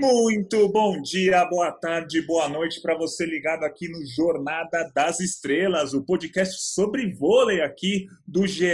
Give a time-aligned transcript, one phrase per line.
[0.00, 5.92] Muito bom dia, boa tarde, boa noite para você ligado aqui no Jornada das Estrelas,
[5.92, 8.68] o podcast sobre vôlei aqui do GE.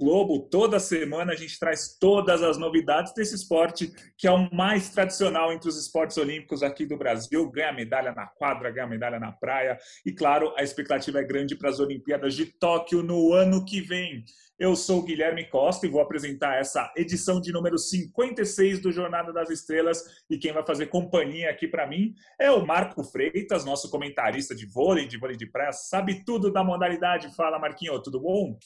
[0.00, 0.48] Globo.
[0.48, 5.52] Toda semana a gente traz todas as novidades desse esporte que é o mais tradicional
[5.52, 7.50] entre os esportes olímpicos aqui do Brasil.
[7.50, 11.68] Ganha medalha na quadra, ganha medalha na praia e, claro, a expectativa é grande para
[11.68, 14.24] as Olimpíadas de Tóquio no ano que vem.
[14.58, 19.50] Eu sou Guilherme Costa e vou apresentar essa edição de número 56 do Jornada das
[19.50, 20.24] Estrelas.
[20.30, 24.64] E quem vai fazer companhia aqui para mim é o Marco Freitas, nosso comentarista de
[24.64, 27.36] vôlei, de vôlei de praia, sabe tudo da modalidade.
[27.36, 28.58] Fala, Marquinho, tudo bom?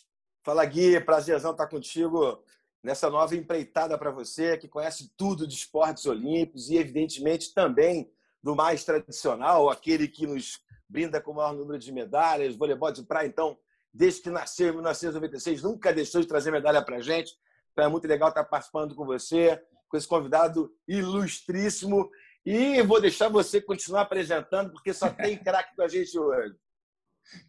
[0.45, 2.41] Fala, Gui, prazerzão estar contigo
[2.84, 8.09] nessa nova empreitada para você, que conhece tudo de esportes olímpicos e, evidentemente, também
[8.41, 13.03] do mais tradicional, aquele que nos brinda com o maior número de medalhas, voleibol de
[13.03, 13.27] praia.
[13.27, 13.59] Então,
[13.92, 17.33] desde que nasceu em 1996, nunca deixou de trazer medalha para a gente.
[17.72, 22.11] Então é muito legal estar participando com você, com esse convidado ilustríssimo.
[22.44, 26.55] E vou deixar você continuar apresentando, porque só tem craque com a gente hoje.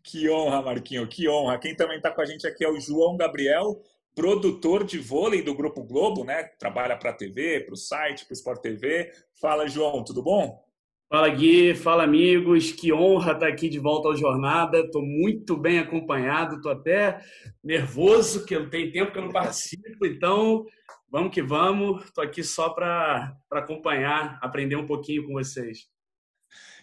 [0.04, 1.58] Que honra, Marquinho, que honra.
[1.58, 3.82] Quem também está com a gente aqui é o João Gabriel,
[4.14, 6.44] produtor de vôlei do Grupo Globo, né?
[6.44, 9.12] Trabalha para a TV, para o site, para o Sport TV.
[9.40, 10.64] Fala, João, tudo bom?
[11.12, 14.80] Fala Gui, fala amigos, que honra estar aqui de volta ao Jornada.
[14.80, 17.20] Estou muito bem acompanhado, estou até
[17.62, 20.66] nervoso, que tenho tempo que eu não participo, então
[21.12, 22.06] vamos que vamos.
[22.06, 25.80] Estou aqui só para acompanhar, aprender um pouquinho com vocês.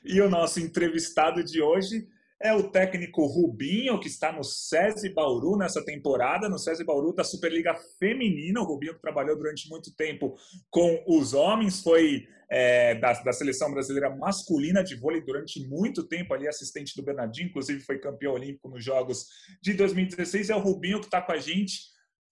[0.05, 2.07] E o nosso entrevistado de hoje
[2.39, 7.25] é o técnico Rubinho, que está no SESI Bauru nessa temporada, no SESI Bauru da
[7.25, 8.61] Superliga Feminina.
[8.61, 10.37] O Rubinho que trabalhou durante muito tempo
[10.69, 16.33] com os homens, foi é, da, da, seleção brasileira masculina de vôlei durante muito tempo
[16.33, 19.27] ali, assistente do Bernardinho, inclusive foi campeão olímpico nos Jogos
[19.63, 20.51] de 2016.
[20.51, 21.81] É o Rubinho que está com a gente.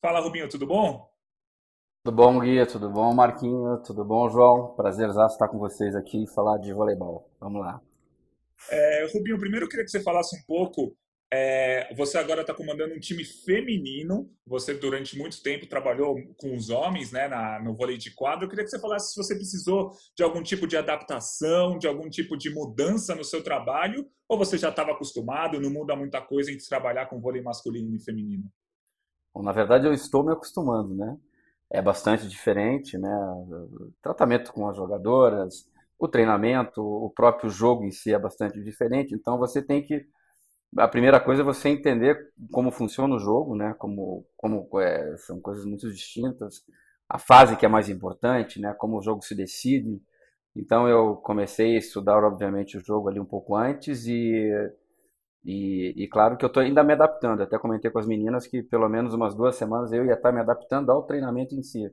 [0.01, 1.07] Fala, Rubinho, tudo bom?
[2.03, 2.65] Tudo bom, Guia?
[2.65, 3.83] Tudo bom, Marquinho?
[3.85, 4.75] Tudo bom, João?
[4.77, 7.29] Prazer estar com vocês aqui e falar de voleibol.
[7.41, 7.81] Vamos lá.
[8.71, 10.97] É, Rubinho, primeiro eu queria que você falasse um pouco.
[11.33, 14.31] É, você agora está comandando um time feminino.
[14.47, 18.45] Você durante muito tempo trabalhou com os homens, né, na, no vôlei de quadro.
[18.45, 22.09] Eu queria que você falasse se você precisou de algum tipo de adaptação, de algum
[22.09, 26.51] tipo de mudança no seu trabalho, ou você já estava acostumado, não muda muita coisa
[26.51, 28.45] entre trabalhar com vôlei masculino e feminino.
[29.35, 31.17] Bom, na verdade, eu estou me acostumando, né?
[31.71, 33.11] É bastante diferente, né?
[33.11, 39.15] O tratamento com as jogadoras, o treinamento, o próprio jogo em si é bastante diferente,
[39.15, 40.07] então você tem que
[40.77, 43.75] a primeira coisa é você entender como funciona o jogo, né?
[43.79, 46.65] Como, como é, são coisas muito distintas.
[47.09, 48.75] A fase que é mais importante, né?
[48.75, 50.01] Como o jogo se decide.
[50.55, 54.51] Então eu comecei a estudar, obviamente, o jogo ali um pouco antes e
[55.47, 57.43] e, e claro que eu estou ainda me adaptando.
[57.43, 60.41] Até comentei com as meninas que pelo menos umas duas semanas eu ia estar me
[60.41, 61.89] adaptando ao treinamento em si.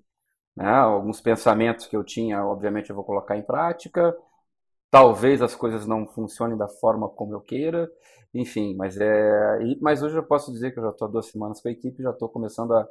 [0.56, 0.68] Né?
[0.68, 4.16] Alguns pensamentos que eu tinha, obviamente, eu vou colocar em prática.
[4.94, 7.92] Talvez as coisas não funcionem da forma como eu queira,
[8.32, 9.58] enfim, mas é.
[9.82, 12.04] Mas hoje eu posso dizer que eu já estou há duas semanas com a equipe,
[12.04, 12.88] já estou começando a,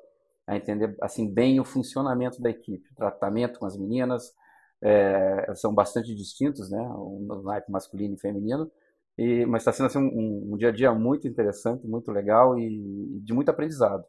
[0.48, 4.34] a, entender assim bem o funcionamento da equipe, o tratamento com as meninas
[4.82, 8.68] é, são bastante distintos, né, no naipe masculino e feminino,
[9.16, 13.20] e, mas está sendo assim, um, um, dia a dia muito interessante, muito legal e
[13.22, 14.04] de muito aprendizado.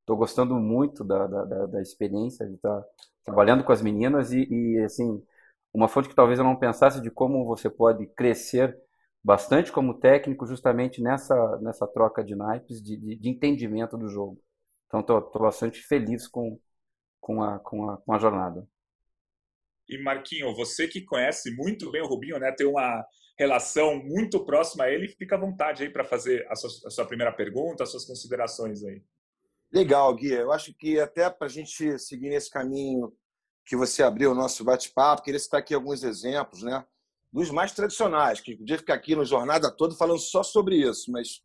[0.00, 2.86] Estou gostando muito da, da, da, experiência de estar tá
[3.24, 5.22] trabalhando com as meninas e, e, assim,
[5.72, 8.76] uma fonte que talvez eu não pensasse de como você pode crescer
[9.22, 14.42] bastante como técnico justamente nessa, nessa troca de naipes, de, de, de entendimento do jogo.
[14.86, 16.58] Então estou bastante feliz com,
[17.20, 18.66] com, a, com, a, com a jornada.
[19.88, 23.04] E Marquinho, você que conhece muito bem o Rubinho, né, tem uma
[23.38, 27.06] relação muito próxima a ele, fica à vontade aí para fazer a sua, a sua
[27.06, 29.02] primeira pergunta, as suas considerações aí.
[29.72, 30.32] Legal, Gui.
[30.32, 33.12] Eu acho que até para a gente seguir nesse caminho
[33.68, 36.82] que você abriu o nosso bate-papo, queria citar aqui alguns exemplos, né?
[37.30, 41.42] Dos mais tradicionais, que podia ficar aqui no jornada toda falando só sobre isso, mas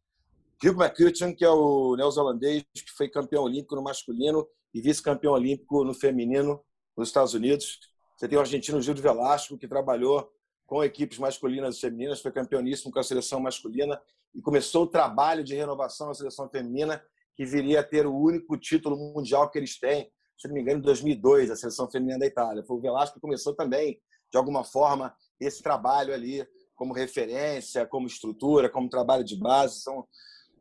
[0.61, 5.83] Rico McCutcheon, que é o neozelandês que foi campeão olímpico no masculino e vice-campeão olímpico
[5.83, 6.63] no feminino
[6.95, 7.81] nos Estados Unidos.
[8.15, 10.31] Você tem o argentino Gil de Velasco, que trabalhou
[10.65, 14.01] com equipes masculinas e femininas, foi campeoníssimo com a seleção masculina
[14.33, 17.03] e começou o trabalho de renovação da seleção feminina
[17.35, 20.79] que viria a ter o único título mundial que eles têm, se não me engano,
[20.79, 22.63] em 2002, a seleção feminina da Itália.
[22.63, 23.99] Foi o Velasco que começou também,
[24.31, 26.45] de alguma forma, esse trabalho ali
[26.75, 29.81] como referência, como estrutura, como trabalho de base.
[29.81, 30.07] São...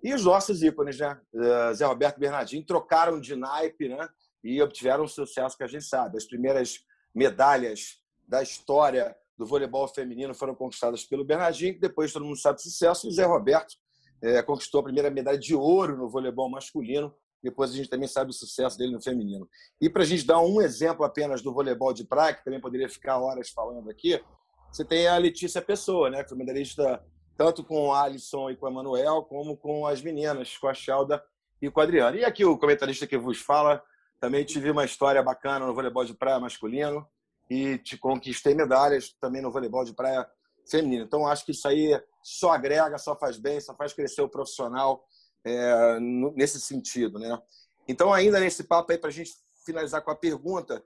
[0.02, 1.18] E os nossos ícones, né?
[1.34, 4.08] Eh, Zé Roberto Bernardinho trocaram de naipe né?
[4.42, 6.18] e obtiveram o sucesso que a gente sabe.
[6.18, 6.80] As primeiras
[7.14, 12.62] medalhas da história do voleibol feminino foram conquistadas pelo Bernardinho, depois todo mundo sabe do
[12.62, 13.74] sucesso, e o Zé Roberto
[14.22, 17.14] é, conquistou a primeira medalha de ouro no voleibol masculino.
[17.42, 19.48] Depois a gente também sabe o sucesso dele no feminino.
[19.80, 22.88] E para a gente dar um exemplo apenas do voleibol de praia, que também poderia
[22.88, 24.22] ficar horas falando aqui,
[24.70, 27.04] você tem a Letícia Pessoa, né, que foi medalhista
[27.36, 31.22] tanto com o Alisson e com o Emanuel, como com as meninas, com a Shelda
[31.60, 32.16] e com a Adriana.
[32.16, 33.82] E aqui o comentarista que vos fala,
[34.20, 37.06] também tive uma história bacana no voleibol de praia masculino
[37.50, 40.26] e te conquistei medalhas também no voleibol de praia
[40.70, 41.04] feminino.
[41.04, 45.04] Então, acho que isso aí só agrega, só faz bem, só faz crescer o profissional
[45.44, 47.18] é, nesse sentido.
[47.18, 47.38] Né?
[47.86, 49.32] Então, ainda nesse papo aí, para a gente
[49.64, 50.82] finalizar com a pergunta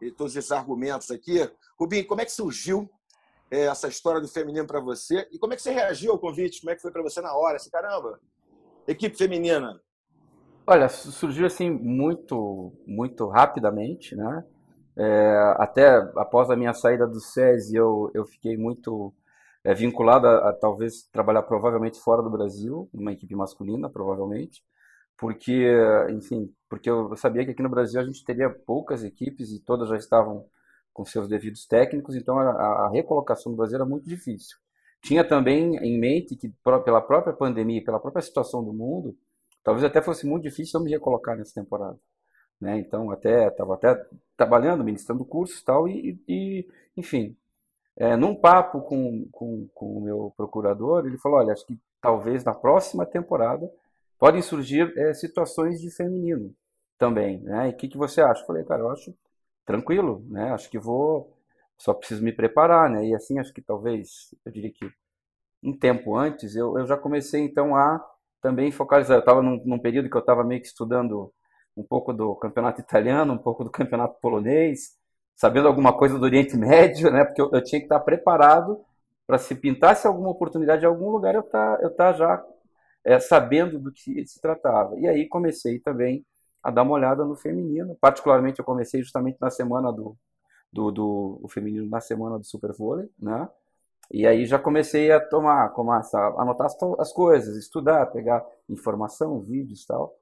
[0.00, 1.48] e todos esses argumentos aqui,
[1.78, 2.90] Rubinho, como é que surgiu
[3.50, 6.60] é, essa história do feminino para você e como é que você reagiu ao convite?
[6.60, 7.56] Como é que foi para você na hora?
[7.56, 8.20] Assim, caramba,
[8.86, 9.80] equipe feminina.
[10.66, 14.44] Olha, surgiu assim muito, muito rapidamente, né?
[14.96, 19.12] É, até após a minha saída do SESI, eu, eu fiquei muito
[19.64, 24.62] é, vinculado a, talvez trabalhar provavelmente fora do Brasil, numa equipe masculina, provavelmente,
[25.16, 25.68] porque,
[26.10, 29.88] enfim, porque eu sabia que aqui no Brasil a gente teria poucas equipes e todas
[29.88, 30.46] já estavam
[30.92, 34.56] com seus devidos técnicos, então a, a recolocação do Brasil era muito difícil.
[35.02, 36.48] Tinha também em mente que
[36.84, 39.16] pela própria pandemia, pela própria situação do mundo,
[39.62, 41.98] talvez até fosse muito difícil eu me recolocar nessa temporada.
[42.60, 42.78] Né?
[42.78, 43.94] Então, até estava até
[44.36, 47.36] trabalhando, ministrando cursos tal, e, e enfim,
[47.96, 52.44] é, num papo com, com, com o meu procurador, ele falou: olha, acho que talvez
[52.44, 53.70] na próxima temporada
[54.18, 56.54] podem surgir é, situações de feminino
[56.98, 57.68] também, né?
[57.68, 58.42] E o que, que você acha?
[58.42, 59.14] Eu falei, cara, eu acho
[59.64, 60.52] tranquilo, né?
[60.52, 61.34] Acho que vou,
[61.78, 63.06] só preciso me preparar, né?
[63.06, 64.90] E assim, acho que talvez, eu diria que
[65.62, 68.04] um tempo antes, eu, eu já comecei então a
[68.40, 69.16] também focalizar.
[69.16, 71.32] Eu estava num, num, período que eu estava meio que estudando
[71.76, 74.98] um pouco do campeonato italiano, um pouco do campeonato polonês,
[75.40, 77.24] sabendo alguma coisa do Oriente Médio, né?
[77.24, 78.78] Porque eu, eu tinha que estar preparado
[79.26, 82.44] para se pintasse alguma oportunidade em algum lugar, eu tá, eu tá já
[83.02, 84.98] é, sabendo do que se tratava.
[84.98, 86.26] E aí comecei também
[86.62, 87.96] a dar uma olhada no feminino.
[87.98, 90.14] Particularmente, eu comecei justamente na semana do,
[90.70, 93.48] do, do feminino, na semana do Super Vôlei, né?
[94.12, 99.40] E aí já comecei a tomar, começar a anotar as, as coisas, estudar, pegar informação,
[99.40, 100.14] vídeos e tal.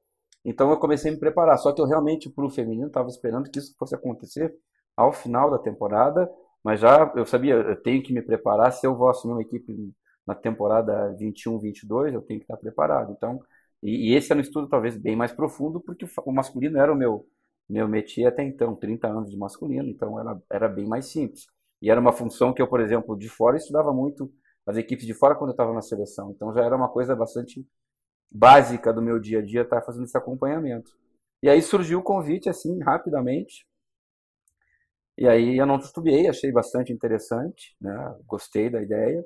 [0.44, 1.58] Então eu comecei a me preparar.
[1.58, 4.54] Só que eu realmente, para o feminino, estava esperando que isso fosse acontecer
[4.98, 6.28] ao final da temporada,
[6.64, 8.72] mas já eu sabia, eu tenho que me preparar.
[8.72, 9.94] Se eu vou assumir uma equipe
[10.26, 13.12] na temporada 21-22, eu tenho que estar preparado.
[13.12, 13.40] Então,
[13.80, 16.96] e, e, esse era um estudo talvez bem mais profundo, porque o masculino era o
[16.96, 17.24] meu
[17.68, 21.46] meu métier até então, 30 anos de masculino, então era, era bem mais simples.
[21.82, 24.32] E era uma função que eu, por exemplo, de fora estudava muito
[24.66, 26.30] as equipes de fora quando eu estava na seleção.
[26.30, 27.64] Então já era uma coisa bastante
[28.32, 30.90] básica do meu dia a dia estar fazendo esse acompanhamento.
[31.42, 33.66] E aí surgiu o convite assim rapidamente.
[35.18, 38.16] E aí eu não titubeei, achei bastante interessante, né?
[38.24, 39.24] Gostei da ideia.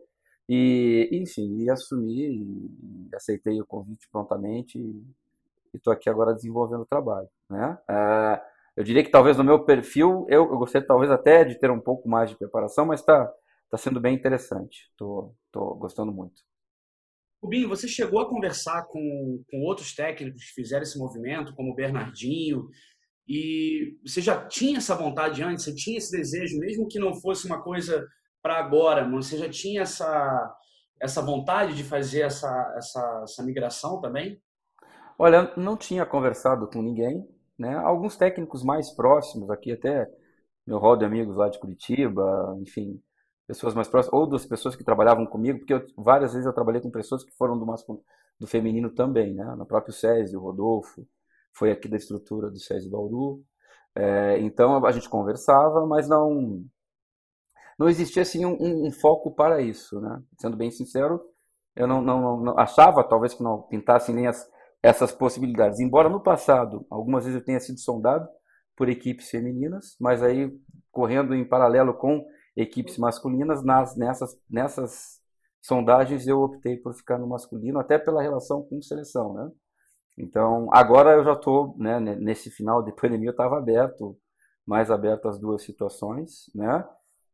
[0.49, 2.31] E, enfim, e assumi,
[3.11, 5.05] e aceitei o convite prontamente e
[5.75, 7.79] estou aqui agora desenvolvendo o trabalho, né?
[7.89, 8.43] É,
[8.75, 12.09] eu diria que talvez no meu perfil, eu, eu talvez até de ter um pouco
[12.09, 13.31] mais de preparação, mas está
[13.71, 14.89] tá sendo bem interessante.
[14.91, 15.35] Estou
[15.77, 16.43] gostando muito.
[17.43, 21.75] Rubinho, você chegou a conversar com, com outros técnicos que fizeram esse movimento, como o
[21.75, 22.69] Bernardinho,
[23.34, 27.46] e você já tinha essa vontade antes, você tinha esse desejo, mesmo que não fosse
[27.46, 28.06] uma coisa
[28.43, 30.55] para agora, mas você já tinha essa,
[31.01, 34.39] essa vontade de fazer essa, essa, essa migração também?
[35.19, 37.27] Olha, não tinha conversado com ninguém,
[37.58, 37.74] né?
[37.77, 40.06] Alguns técnicos mais próximos aqui, até
[40.67, 43.01] meu rol de amigos lá de Curitiba, enfim,
[43.46, 46.82] pessoas mais próximas, ou das pessoas que trabalhavam comigo, porque eu, várias vezes eu trabalhei
[46.82, 48.05] com pessoas que foram do, masculino,
[48.39, 49.55] do feminino também, né?
[49.56, 51.08] No próprio SESI, o Rodolfo,
[51.55, 53.43] foi aqui da estrutura do SESI Bauru.
[53.94, 56.65] É, então a gente conversava, mas não
[57.79, 60.23] não existia assim um, um, foco para isso, né?
[60.39, 61.21] Sendo bem sincero,
[61.75, 64.49] eu não, não, não achava talvez que não pintassem nem as,
[64.82, 65.81] essas possibilidades.
[65.81, 68.29] Embora no passado, algumas vezes eu tenha sido sondado
[68.77, 70.51] por equipes femininas, mas aí
[70.91, 72.25] correndo em paralelo com
[72.56, 75.21] equipes masculinas, nas, nessas, nessas
[75.61, 79.51] sondagens eu optei por ficar no masculino, até pela relação com seleção, né?
[80.17, 84.17] Então, agora eu já estou, né, nesse final de pandemia, eu estava aberto,
[84.67, 86.85] mais aberto às duas situações, né?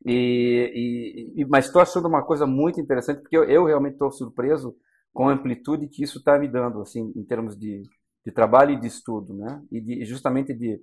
[0.05, 4.77] E, e, mas estou achando uma coisa muito interessante, porque eu, eu realmente estou surpreso
[5.13, 7.83] com a amplitude que isso está me dando, assim, em termos de,
[8.25, 9.61] de trabalho e de estudo, né?
[9.73, 10.81] E de, justamente de,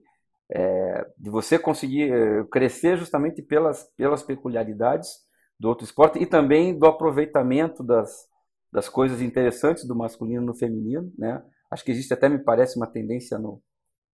[0.52, 5.10] é, de você conseguir é, crescer justamente pelas, pelas peculiaridades
[5.58, 8.28] do outro esporte e também do aproveitamento das,
[8.72, 11.42] das coisas interessantes do masculino no feminino, né?
[11.76, 13.62] Acho que existe até, me parece, uma tendência no,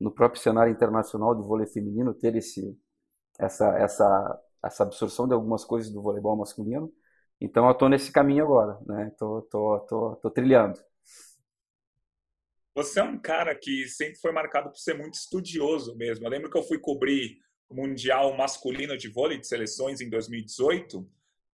[0.00, 2.74] no próprio cenário internacional do vôlei feminino ter esse,
[3.38, 6.92] essa, essa essa absorção de algumas coisas do voleibol masculino.
[7.40, 9.10] Então eu estou nesse caminho agora, né?
[9.18, 10.78] Tô, tô, tô, tô trilhando.
[12.74, 16.24] Você é um cara que sempre foi marcado por ser muito estudioso mesmo.
[16.24, 17.38] Eu lembro que eu fui cobrir
[17.68, 21.08] o Mundial Masculino de Vôlei de Seleções em 2018.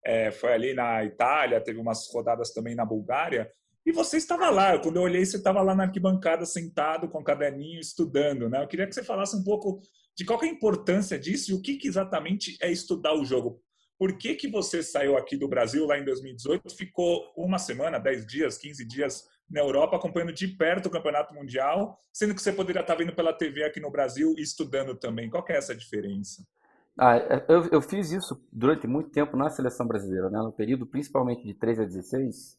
[0.04, 3.50] É, foi ali na Itália, teve umas rodadas também na Bulgária.
[3.86, 4.76] E você estava lá.
[4.80, 8.48] Quando eu olhei, você estava lá na arquibancada, sentado, com o caderninho, estudando.
[8.48, 8.60] Né?
[8.60, 9.80] Eu queria que você falasse um pouco
[10.16, 13.62] de qual é a importância disso e o que, que exatamente é estudar o jogo.
[13.96, 18.26] Por que, que você saiu aqui do Brasil lá em 2018, ficou uma semana, 10
[18.26, 22.80] dias, 15 dias na Europa acompanhando de perto o Campeonato Mundial, sendo que você poderia
[22.80, 25.30] estar vendo pela TV aqui no Brasil e estudando também?
[25.30, 26.44] Qual é essa diferença?
[26.98, 30.38] Ah, eu, eu, fiz isso durante muito tempo na seleção brasileira, né?
[30.38, 32.58] no período principalmente de 13 a 16.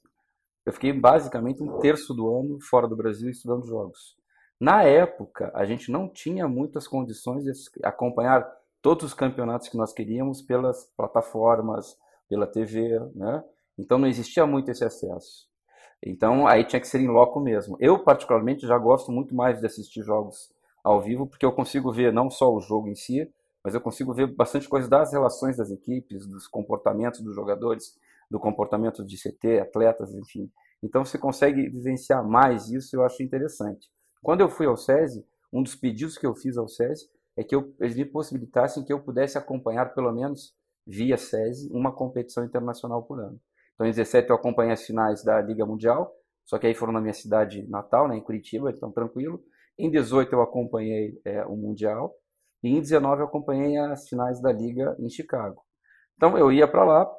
[0.67, 4.17] Eu fiquei basicamente um terço do ano fora do Brasil estudando jogos.
[4.59, 8.45] Na época, a gente não tinha muitas condições de acompanhar
[8.81, 11.97] todos os campeonatos que nós queríamos pelas plataformas,
[12.27, 13.45] pela TV, né?
[13.77, 15.47] Então não existia muito esse acesso.
[16.03, 17.77] Então aí tinha que ser em loco mesmo.
[17.79, 20.51] Eu particularmente já gosto muito mais de assistir jogos
[20.83, 23.31] ao vivo porque eu consigo ver não só o jogo em si,
[23.63, 27.95] mas eu consigo ver bastante coisa das relações das equipes, dos comportamentos dos jogadores,
[28.29, 30.51] do comportamento de CT, atletas, enfim.
[30.83, 33.87] Então você consegue vivenciar mais isso, eu acho interessante.
[34.21, 37.05] Quando eu fui ao SESI, um dos pedidos que eu fiz ao SESI
[37.37, 40.53] é que eu, eles me possibilitassem que eu pudesse acompanhar, pelo menos
[40.85, 43.39] via SESI, uma competição internacional por ano.
[43.75, 46.11] Então, em 17 eu acompanhei as finais da Liga Mundial,
[46.45, 49.43] só que aí foram na minha cidade natal, né, em Curitiba, então tranquilo.
[49.77, 52.15] Em 18 eu acompanhei é, o Mundial
[52.63, 55.61] e em 19 eu acompanhei as finais da Liga em Chicago.
[56.15, 57.11] Então eu ia para lá,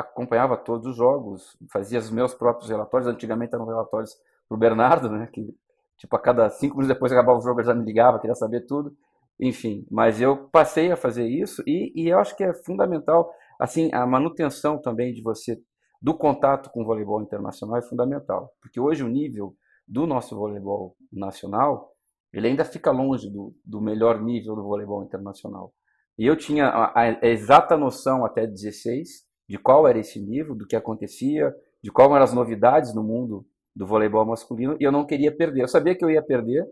[0.00, 3.08] acompanhava todos os jogos, fazia os meus próprios relatórios.
[3.08, 4.14] Antigamente eram relatórios
[4.48, 5.54] para o Bernardo, né, que
[5.98, 8.64] Tipo, a cada cinco minutos depois acabava o jogo, ele já me ligava, queria saber
[8.66, 8.96] tudo.
[9.38, 13.90] Enfim, mas eu passei a fazer isso e, e eu acho que é fundamental, assim,
[13.92, 15.60] a manutenção também de você,
[16.00, 18.52] do contato com o voleibol internacional é fundamental.
[18.62, 19.54] Porque hoje o nível
[19.86, 21.92] do nosso voleibol nacional,
[22.32, 25.72] ele ainda fica longe do, do melhor nível do voleibol internacional.
[26.16, 30.66] E eu tinha a, a exata noção até 16 de qual era esse nível, do
[30.66, 35.06] que acontecia, de quais eram as novidades no mundo do voleibol masculino e eu não
[35.06, 35.62] queria perder.
[35.62, 36.66] Eu sabia que eu ia perder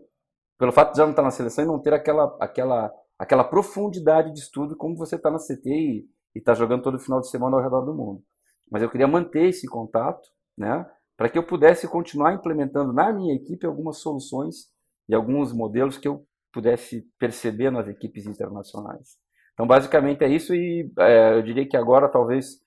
[0.57, 4.33] pelo fato de já não estar na seleção e não ter aquela, aquela, aquela profundidade
[4.33, 7.63] de estudo como você está na CT e está jogando todo final de semana ao
[7.63, 8.21] redor do mundo.
[8.69, 13.33] Mas eu queria manter esse contato, né, para que eu pudesse continuar implementando na minha
[13.33, 14.67] equipe algumas soluções
[15.07, 19.17] e alguns modelos que eu pudesse perceber nas equipes internacionais.
[19.53, 22.59] Então, basicamente é isso e é, eu diria que agora, talvez,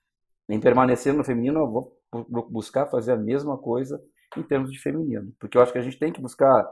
[0.50, 2.00] em permanecer no feminino, eu vou
[2.50, 4.02] buscar fazer a mesma coisa
[4.36, 5.32] em termos de feminino.
[5.38, 6.68] Porque eu acho que a gente tem que buscar.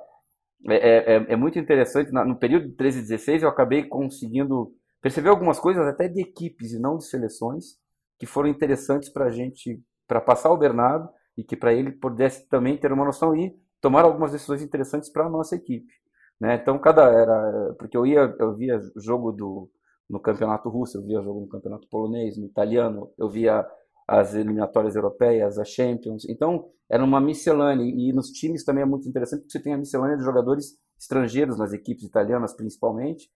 [0.69, 4.73] É, é, é, é muito interessante, no período de 13 e 16, eu acabei conseguindo
[5.01, 7.77] perceber algumas coisas até de equipes e não de seleções,
[8.19, 12.49] que foram interessantes para a gente, para passar o Bernardo e que para ele pudesse
[12.49, 15.93] também ter uma noção e tomar algumas decisões interessantes para a nossa equipe.
[16.41, 16.57] Né?
[16.57, 17.75] Então, cada era.
[17.79, 19.71] Porque eu ia, eu via jogo do,
[20.09, 23.67] no campeonato russo, eu via jogo no campeonato polonês, no italiano, eu via
[24.07, 26.25] as eliminatórias europeias, as Champions.
[26.29, 27.85] Então, era uma miscelânea.
[27.85, 31.59] E nos times também é muito interessante porque você tem a miscelânea de jogadores estrangeiros
[31.59, 33.29] nas equipes italianas, principalmente.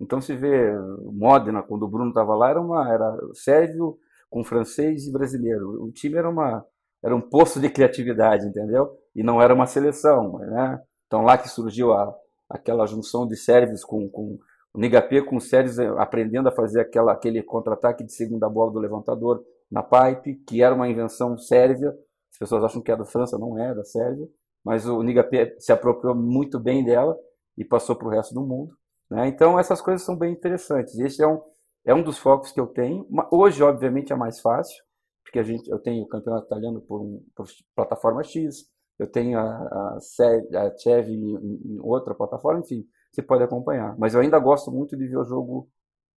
[0.00, 0.72] Então, se vê
[1.12, 3.98] Modena, quando o Bruno estava lá, era, uma, era sérvio
[4.30, 5.84] com francês e brasileiro.
[5.84, 6.64] O time era, uma,
[7.02, 8.96] era um poço de criatividade, entendeu?
[9.14, 10.38] E não era uma seleção.
[10.38, 10.80] Né?
[11.06, 12.12] Então, lá que surgiu a,
[12.48, 14.38] aquela junção de sérvios com, com
[14.74, 18.80] o Nigapê com os sérvios aprendendo a fazer aquela, aquele contra-ataque de segunda bola do
[18.80, 21.90] levantador na pipe, que era uma invenção sérvia.
[22.32, 24.26] As pessoas acham que é da França, não é, é da Sérvia.
[24.64, 27.16] Mas o Nigapé se apropriou muito bem dela
[27.56, 28.76] e passou para o resto do mundo.
[29.08, 29.28] Né?
[29.28, 30.98] Então, essas coisas são bem interessantes.
[30.98, 31.40] Esse é um,
[31.84, 33.06] é um dos focos que eu tenho.
[33.30, 34.82] Hoje, obviamente, é mais fácil,
[35.22, 39.38] porque a gente, eu tenho o campeonato italiano por, um, por plataforma X, eu tenho
[39.38, 43.96] a, a, a Chev em, em outra plataforma, enfim, você pode acompanhar.
[43.98, 45.70] Mas eu ainda gosto muito de ver o jogo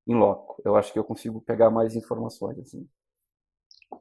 [0.07, 0.61] em loco.
[0.65, 2.57] Eu acho que eu consigo pegar mais informações.
[2.59, 2.87] Assim.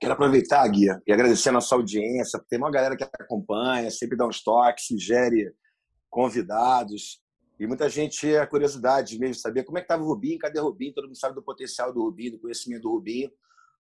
[0.00, 2.42] Quero aproveitar, Guia, e agradecer a nossa audiência.
[2.48, 5.52] Tem uma galera que acompanha, sempre dá uns toques, sugere
[6.08, 7.20] convidados.
[7.58, 10.64] E muita gente é curiosidade mesmo, saber como é que estava o Rubinho, cadê o
[10.64, 10.92] Rubinho?
[10.92, 13.30] Todo mundo sabe do potencial do Rubinho, do conhecimento do Rubinho.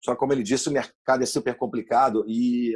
[0.01, 2.73] Só como ele disse, o mercado é super complicado e,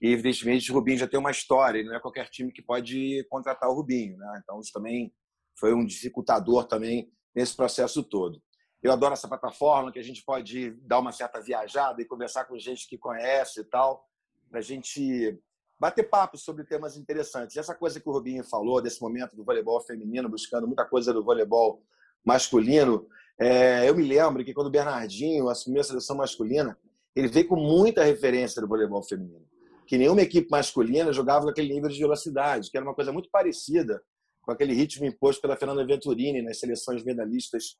[0.00, 1.82] evidentemente, o Rubinho já tem uma história.
[1.84, 4.16] Não é qualquer time que pode contratar o Rubinho.
[4.16, 4.40] Né?
[4.42, 5.12] Então, isso também
[5.60, 8.42] foi um dificultador também nesse processo todo.
[8.82, 12.58] Eu adoro essa plataforma que a gente pode dar uma certa viajada e conversar com
[12.58, 14.08] gente que conhece e tal,
[14.48, 15.38] para a gente
[15.78, 17.56] bater papo sobre temas interessantes.
[17.56, 21.22] essa coisa que o Rubinho falou, desse momento do voleibol feminino, buscando muita coisa do
[21.22, 21.82] voleibol
[22.24, 23.06] masculino,
[23.42, 26.76] É, eu me lembro que quando o Bernardinho assumiu a seleção masculina,
[27.16, 29.46] ele veio com muita referência do voleibol feminino.
[29.86, 33.30] Que nenhuma equipe masculina jogava com aquele nível de velocidade, que era uma coisa muito
[33.30, 34.02] parecida
[34.50, 37.78] com aquele ritmo imposto pela Fernanda Venturini nas seleções medalhistas,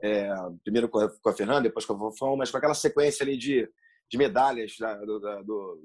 [0.00, 0.28] é,
[0.62, 3.68] primeiro com a, Fernanda, depois com a Fofão, mas com aquela sequência ali de,
[4.08, 5.82] de medalhas da, do, da, do,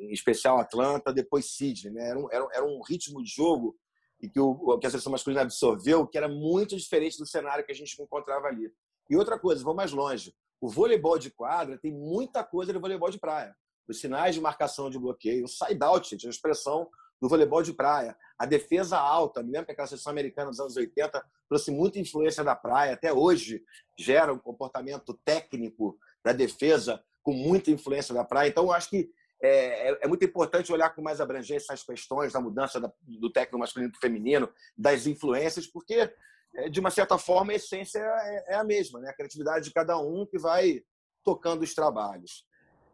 [0.00, 1.92] em especial Atlanta, depois Sydney.
[1.92, 2.08] Né?
[2.08, 3.76] Era, um, era, era um ritmo de jogo
[4.18, 7.72] e que, o, que a seleção masculina absorveu que era muito diferente do cenário que
[7.72, 8.72] a gente encontrava ali.
[9.10, 10.34] E outra coisa, vou mais longe.
[10.58, 13.54] O voleibol de quadra tem muita coisa de voleibol de praia.
[13.86, 16.88] Os sinais de marcação de bloqueio, o side-out, a expressão
[17.24, 18.14] do voleibol de praia.
[18.38, 22.44] A defesa alta, me lembro que aquela seleção americana dos anos 80 trouxe muita influência
[22.44, 23.64] da praia, até hoje
[23.98, 28.50] gera um comportamento técnico da defesa com muita influência da praia.
[28.50, 29.10] Então, eu acho que
[29.42, 33.32] é, é, é, muito importante olhar com mais abrangência essas questões da mudança da, do
[33.32, 36.12] técnico masculino para o feminino, das influências, porque,
[36.54, 39.08] é, de uma certa forma, a essência é, é, a mesma, né?
[39.08, 40.82] a criatividade de cada um que vai
[41.24, 42.46] tocando os trabalhos.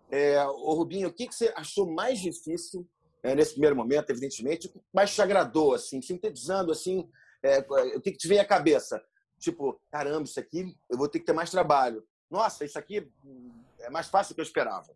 [0.08, 2.88] É, ô Rubinho, o que, que você achou mais difícil
[3.22, 7.08] é, nesse primeiro momento, evidentemente, o que mais te agradou, assim, sintetizando, assim,
[7.42, 7.58] é,
[7.96, 9.02] o que, que te vem à cabeça?
[9.38, 12.04] Tipo, caramba, isso aqui eu vou ter que ter mais trabalho.
[12.30, 13.10] Nossa, isso aqui
[13.80, 14.88] é mais fácil do que eu esperava.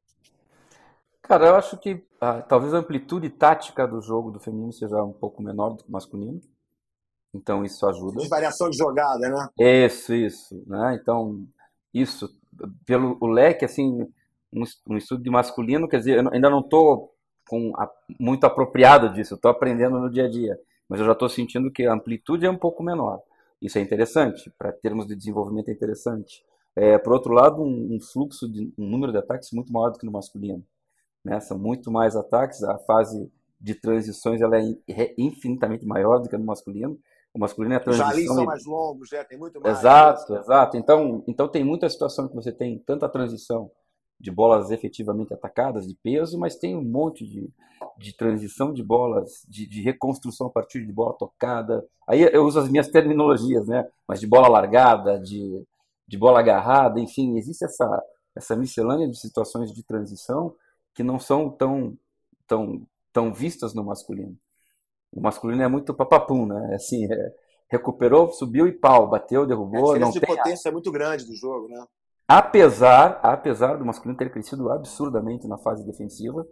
[1.23, 5.13] Cara, eu acho que ah, talvez a amplitude tática do jogo do feminino seja um
[5.13, 6.41] pouco menor do que o masculino.
[7.33, 8.21] Então isso ajuda.
[8.21, 9.49] De variação de jogada, né?
[9.59, 10.63] Isso, isso.
[10.67, 10.99] Né?
[11.01, 11.47] Então,
[11.93, 12.29] isso,
[12.87, 14.07] pelo o leque, assim,
[14.53, 17.14] um, um estudo de masculino, quer dizer, eu ainda não estou
[18.19, 20.59] muito apropriado disso, estou aprendendo no dia a dia,
[20.89, 23.21] mas eu já estou sentindo que a amplitude é um pouco menor.
[23.61, 26.45] Isso é interessante, para termos de desenvolvimento é interessante.
[26.77, 29.99] É, por outro lado, um, um fluxo de um número de ataques muito maior do
[29.99, 30.65] que no masculino
[31.25, 31.41] né?
[31.41, 32.63] São muito mais ataques.
[32.63, 36.99] A fase de transições ela é infinitamente maior do que no masculino.
[37.33, 38.21] O masculino é a transição.
[38.21, 39.79] Os são mais longos, é, tem muito mais.
[39.79, 40.77] Exato, exato.
[40.77, 43.71] Então, então tem muita situação que você tem tanta transição
[44.25, 47.47] de bolas efetivamente atacadas, de peso, mas tem um monte de,
[47.99, 51.87] de transição de bolas, de, de reconstrução a partir de bola tocada.
[52.07, 53.87] Aí eu uso as minhas terminologias, né?
[54.09, 55.63] Mas de bola largada, de,
[56.09, 58.03] de bola agarrada, enfim, existe essa,
[58.35, 60.55] essa miscelânea de situações de transição
[60.95, 61.95] que não são tão,
[62.47, 62.81] tão,
[63.13, 64.35] tão vistas no masculino.
[65.13, 66.71] O masculino é muito papapum, né?
[66.73, 67.35] É assim, é,
[67.69, 69.93] recuperou, subiu e pau, bateu, derrubou.
[69.93, 70.35] A não de tem...
[70.35, 71.85] potência é muito grande do jogo, né?
[72.27, 76.47] Apesar, apesar do masculino ter crescido absurdamente na fase defensiva,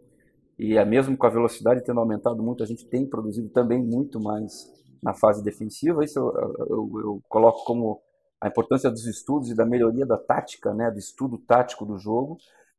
[0.58, 4.20] e é mesmo com a velocidade tendo aumentado muito, a gente tem produzido também muito
[4.20, 4.70] mais
[5.02, 6.04] na fase defensiva.
[6.04, 8.00] Isso eu, eu, eu coloco como
[8.40, 12.36] a importância dos estudos e da melhoria da tática, né, do estudo tático do jogo,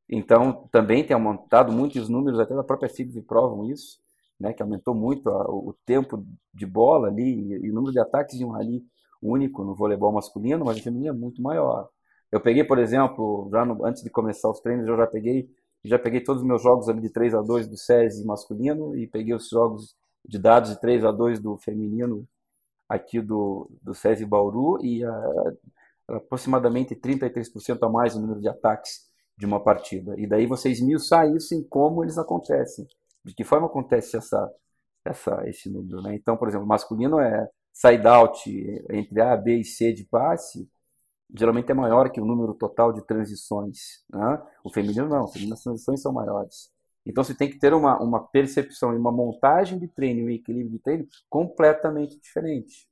[0.10, 4.00] então, também tem aumentado muitos números, até da própria FIGV provam isso,
[4.40, 8.38] né, que aumentou muito a, o tempo de bola ali e, o número de ataques
[8.38, 8.84] de um rally
[9.22, 11.88] único no voleibol masculino, mas o feminino é muito maior.
[12.34, 15.48] Eu peguei, por exemplo, já no, antes de começar os treinos, eu já peguei
[15.86, 19.06] já peguei todos os meus jogos ali de 3 a 2 do SESI masculino e
[19.06, 22.28] peguei os jogos de dados de 3 a 2 do feminino
[22.90, 25.24] aqui do, do SESI Bauru e a,
[26.08, 30.16] aproximadamente 33% a mais o número de ataques de uma partida.
[30.18, 32.88] E daí você esmiuçar isso em como eles acontecem.
[33.24, 34.52] De que forma acontece essa,
[35.06, 36.02] essa, esse número.
[36.02, 36.16] Né?
[36.16, 38.50] Então, por exemplo, masculino é side-out
[38.90, 40.68] entre A, B e C de passe,
[41.34, 44.04] geralmente é maior que o número total de transições.
[44.10, 44.42] Né?
[44.64, 46.72] O feminino não, as transições são maiores.
[47.06, 50.30] Então você tem que ter uma, uma percepção e uma montagem de treino e um
[50.30, 52.88] equilíbrio de treino completamente diferente.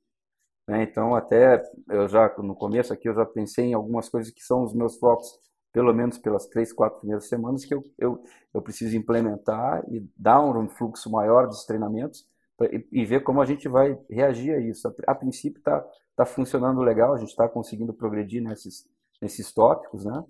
[0.68, 0.82] Né?
[0.82, 4.64] Então até eu já no começo aqui eu já pensei em algumas coisas que são
[4.64, 5.40] os meus focos
[5.72, 10.40] pelo menos pelas três, quatro primeiras semanas, que eu, eu, eu preciso implementar e dar
[10.44, 12.26] um fluxo maior dos treinamentos
[12.56, 14.86] pra, e, e, ver como a gente vai reagir a isso.
[14.86, 15.82] A, a princípio está
[16.16, 18.86] tá funcionando legal, a gente está conseguindo progredir nesses,
[19.20, 20.24] nesses tópicos, né?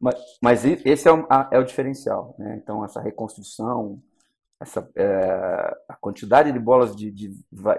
[0.00, 2.58] Mas, mas esse é o, é o diferencial, né?
[2.62, 4.02] Então, essa reconstrução,
[4.58, 7.28] essa, é, a quantidade de bolas de, de,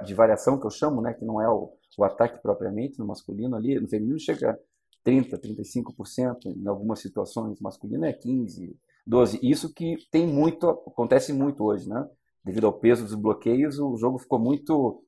[0.04, 1.14] de, variação que eu chamo, né?
[1.14, 4.60] Que não é o, o ataque propriamente no masculino ali, no feminino chega
[5.06, 8.76] 30%, 35%, em algumas situações masculino é 15%,
[9.08, 9.40] 12%.
[9.42, 12.08] Isso que tem muito, acontece muito hoje, né?
[12.44, 15.04] Devido ao peso dos bloqueios, o jogo ficou muito.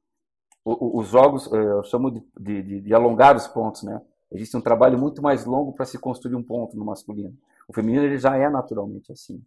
[0.65, 4.02] Os jogos, eh, eu chamo de, de, de alongar os pontos, né?
[4.32, 7.36] Existe um trabalho muito mais longo para se construir um ponto no masculino.
[7.67, 9.43] O feminino ele já é naturalmente assim.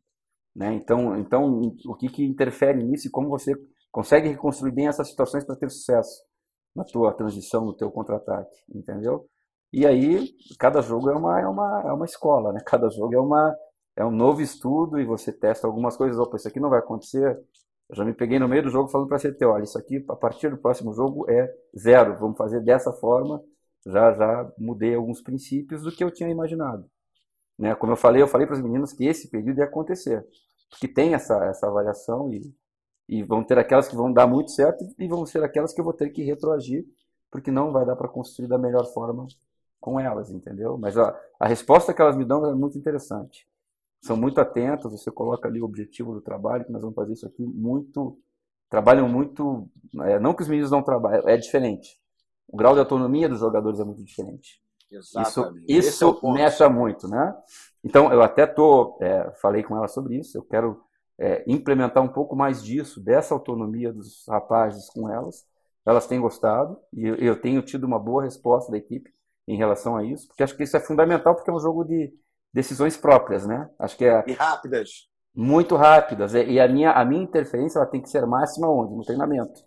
[0.54, 0.72] Né?
[0.74, 3.52] Então, então, o que, que interfere nisso e como você
[3.90, 6.22] consegue reconstruir bem essas situações para ter sucesso
[6.74, 9.28] na tua transição, no teu contra-ataque, entendeu?
[9.72, 12.60] E aí, cada jogo é uma, é uma, é uma escola, né?
[12.64, 13.54] Cada jogo é, uma,
[13.96, 16.18] é um novo estudo e você testa algumas coisas.
[16.18, 17.38] Opa, isso aqui não vai acontecer.
[17.88, 20.04] Eu já me peguei no meio do jogo falando para a CT, olha, isso aqui,
[20.08, 22.18] a partir do próximo jogo, é zero.
[22.18, 23.42] Vamos fazer dessa forma
[23.86, 26.84] já já mudei alguns princípios do que eu tinha imaginado.
[27.58, 27.74] Né?
[27.76, 30.26] Como eu falei, eu falei para as meninas que esse período ia acontecer,
[30.68, 32.52] porque tem essa, essa avaliação e,
[33.08, 35.84] e vão ter aquelas que vão dar muito certo e vão ser aquelas que eu
[35.84, 36.84] vou ter que retroagir,
[37.30, 39.26] porque não vai dar para construir da melhor forma
[39.80, 40.76] com elas, entendeu?
[40.76, 43.48] Mas a, a resposta que elas me dão é muito interessante.
[44.06, 47.26] São muito atentas, você coloca ali o objetivo do trabalho, que nós vamos fazer isso
[47.26, 48.18] aqui muito.
[48.70, 49.68] Trabalham muito.
[50.02, 52.00] É, não que os meninos não trabalhem, é diferente.
[52.48, 54.62] O grau de autonomia dos jogadores é muito diferente.
[54.90, 55.64] Exatamente.
[55.68, 57.34] Isso, isso é mexe muito, né?
[57.82, 60.80] Então, eu até tô, é, falei com ela sobre isso, eu quero
[61.18, 65.44] é, implementar um pouco mais disso, dessa autonomia dos rapazes com elas.
[65.84, 69.12] Elas têm gostado e eu, eu tenho tido uma boa resposta da equipe
[69.48, 72.12] em relação a isso, porque acho que isso é fundamental, porque é um jogo de
[72.56, 73.68] decisões próprias, né?
[73.78, 76.32] Acho que é e rápidas, muito rápidas.
[76.32, 79.60] E a minha a minha interferência ela tem que ser máxima onde no treinamento,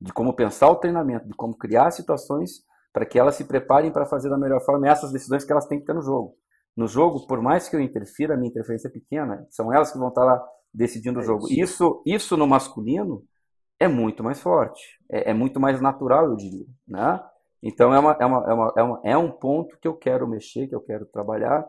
[0.00, 4.04] de como pensar o treinamento, de como criar situações para que elas se preparem para
[4.06, 6.34] fazer da melhor forma essas decisões que elas têm que ter no jogo.
[6.76, 9.98] No jogo, por mais que eu interfira, a minha interferência é pequena, são elas que
[9.98, 11.46] vão estar lá decidindo é o jogo.
[11.48, 12.02] Isso.
[12.04, 13.22] isso no masculino
[13.78, 17.22] é muito mais forte, é, é muito mais natural, eu diria, né?
[17.62, 20.68] Então é, uma, é, uma, é, uma, é, é um ponto que eu quero mexer,
[20.68, 21.64] que eu quero trabalhar,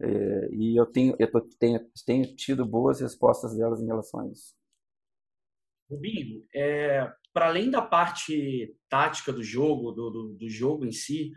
[0.00, 4.28] é, e eu, tenho, eu tô, tenho, tenho tido boas respostas delas em relação a
[4.28, 4.54] isso.
[5.90, 11.30] Rubinho, é, para além da parte tática do jogo, do, do, do, jogo em si,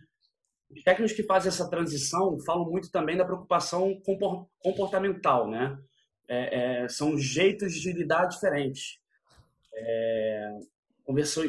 [0.69, 4.01] os técnicos que fazem essa transição falam muito também da preocupação
[4.59, 5.77] comportamental, né?
[6.27, 8.99] É, é, são jeitos de lidar diferentes.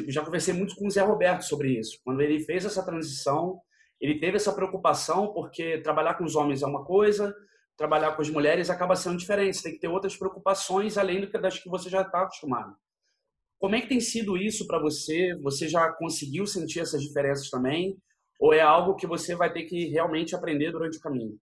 [0.07, 1.99] Já conversei muito com o Zé Roberto sobre isso.
[2.03, 3.59] Quando ele fez essa transição,
[3.99, 7.35] ele teve essa preocupação porque trabalhar com os homens é uma coisa,
[7.75, 9.57] trabalhar com as mulheres acaba sendo diferente.
[9.57, 12.75] Você tem que ter outras preocupações além das que você já está acostumado.
[13.59, 15.35] Como é que tem sido isso para você?
[15.41, 17.97] Você já conseguiu sentir essas diferenças também?
[18.39, 21.35] Ou é algo que você vai ter que realmente aprender durante o caminho?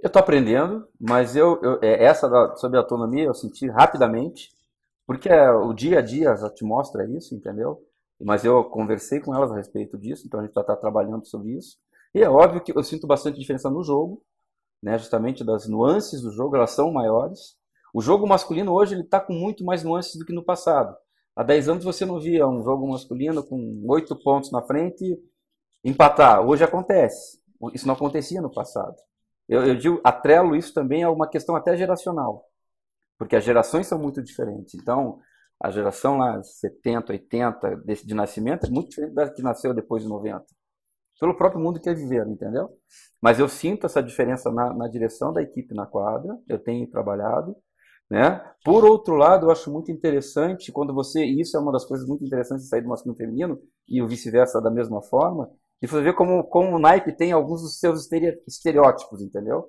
[0.00, 4.50] Eu estou aprendendo, mas eu, eu é, essa da, sobre a autonomia eu senti rapidamente.
[5.08, 7.82] Porque o dia a dia já te mostra isso, entendeu?
[8.20, 11.78] Mas eu conversei com elas a respeito disso, então a gente está trabalhando sobre isso.
[12.14, 14.22] E é óbvio que eu sinto bastante diferença no jogo,
[14.82, 14.98] né?
[14.98, 17.56] justamente das nuances do jogo, elas são maiores.
[17.94, 20.94] O jogo masculino hoje ele está com muito mais nuances do que no passado.
[21.34, 25.18] Há 10 anos você não via um jogo masculino com oito pontos na frente
[25.82, 26.46] empatar.
[26.46, 27.40] Hoje acontece.
[27.72, 28.96] Isso não acontecia no passado.
[29.48, 32.47] Eu, eu digo, atrelo isso também a uma questão até geracional
[33.18, 34.74] porque as gerações são muito diferentes.
[34.74, 35.18] Então,
[35.60, 40.04] a geração lá 70, 80 desse, de nascimento é muito diferente da que nasceu depois
[40.04, 40.44] de 90.
[41.20, 42.68] Pelo próprio mundo que eles viveram, entendeu?
[43.20, 47.56] Mas eu sinto essa diferença na, na direção da equipe na quadra, eu tenho trabalhado.
[48.08, 48.40] Né?
[48.64, 52.06] Por outro lado, eu acho muito interessante quando você, e isso é uma das coisas
[52.06, 55.50] muito interessantes de sair do masculino e feminino, e o vice-versa da mesma forma,
[55.82, 58.08] de você ver como, como o naipe tem alguns dos seus
[58.46, 59.68] estereótipos, entendeu?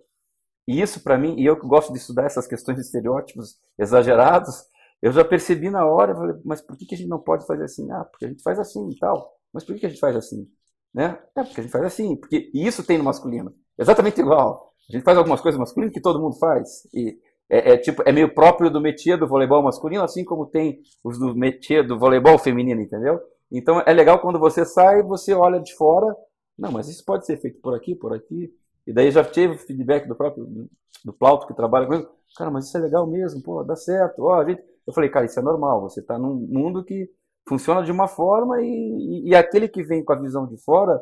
[0.70, 4.68] E isso, para mim, e eu que gosto de estudar essas questões de estereótipos exagerados,
[5.02, 7.64] eu já percebi na hora, falei, mas por que, que a gente não pode fazer
[7.64, 7.92] assim?
[7.92, 9.34] Ah, porque a gente faz assim e tal.
[9.52, 10.48] Mas por que, que a gente faz assim?
[10.94, 11.18] Né?
[11.36, 13.52] É porque a gente faz assim, porque isso tem no masculino.
[13.80, 14.72] Exatamente igual.
[14.88, 16.88] A gente faz algumas coisas masculinas que todo mundo faz.
[16.94, 17.18] E
[17.50, 21.18] é, é, tipo, é meio próprio do métier do voleibol masculino, assim como tem os
[21.18, 23.20] do métier do voleibol feminino, entendeu?
[23.52, 26.16] Então é legal quando você sai, você olha de fora,
[26.56, 28.54] não, mas isso pode ser feito por aqui, por aqui.
[28.89, 30.67] E daí já tive feedback do próprio
[31.06, 32.10] do Plauto que trabalha com isso.
[32.36, 34.23] Cara, mas isso é legal mesmo, pô, dá certo.
[34.23, 34.63] Ó, gente...
[34.86, 35.82] Eu falei, cara, isso é normal.
[35.82, 37.08] Você está num mundo que
[37.47, 40.99] funciona de uma forma e, e, e, aquele que vem com a visão de fora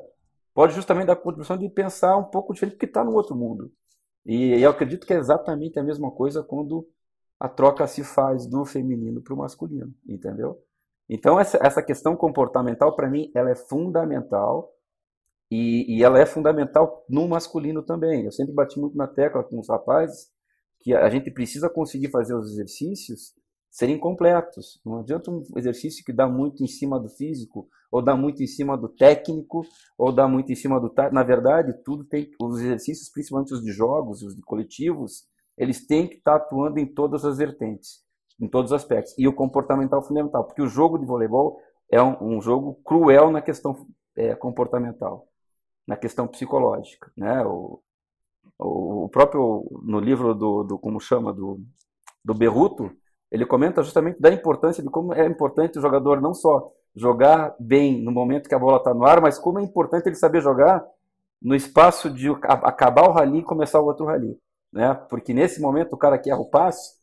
[0.54, 3.72] pode justamente dar a contribuição de pensar um pouco diferente porque está no outro mundo.
[4.26, 6.86] E, e eu acredito que é exatamente a mesma coisa quando
[7.40, 10.62] a troca se faz do feminino para o masculino, entendeu?
[11.08, 14.74] Então essa, essa questão comportamental para mim ela é fundamental
[15.50, 18.26] e, e, ela é fundamental no masculino também.
[18.26, 20.30] Eu sempre bati muito na tecla com os rapazes
[20.80, 23.34] que a gente precisa conseguir fazer os exercícios
[23.70, 24.80] serem completos.
[24.86, 28.48] Não adianta um exercício que dá muito em cima do físico, ou dá muito em
[28.48, 29.62] cima do técnico,
[29.98, 30.94] ou dá muito em cima do.
[31.12, 32.30] Na verdade, tudo tem.
[32.42, 36.86] Os exercícios, principalmente os de jogos, os de coletivos, eles têm que estar atuando em
[36.86, 38.04] todas as vertentes,
[38.40, 39.14] em todos os aspectos.
[39.18, 41.58] E o comportamental fundamental, porque o jogo de voleibol
[41.90, 45.28] é um, um jogo cruel na questão é, comportamental
[45.88, 47.44] na questão psicológica, né?
[47.46, 47.82] O,
[48.60, 51.62] o, próprio no livro do, do como chama do,
[52.24, 52.92] do Berruto,
[53.32, 58.02] ele comenta justamente da importância de como é importante o jogador não só jogar bem
[58.02, 60.84] no momento que a bola está no ar, mas como é importante ele saber jogar
[61.42, 64.38] no espaço de acabar o rally e começar o outro rally,
[64.74, 64.94] né?
[65.10, 66.98] Porque nesse momento o cara que erra o passe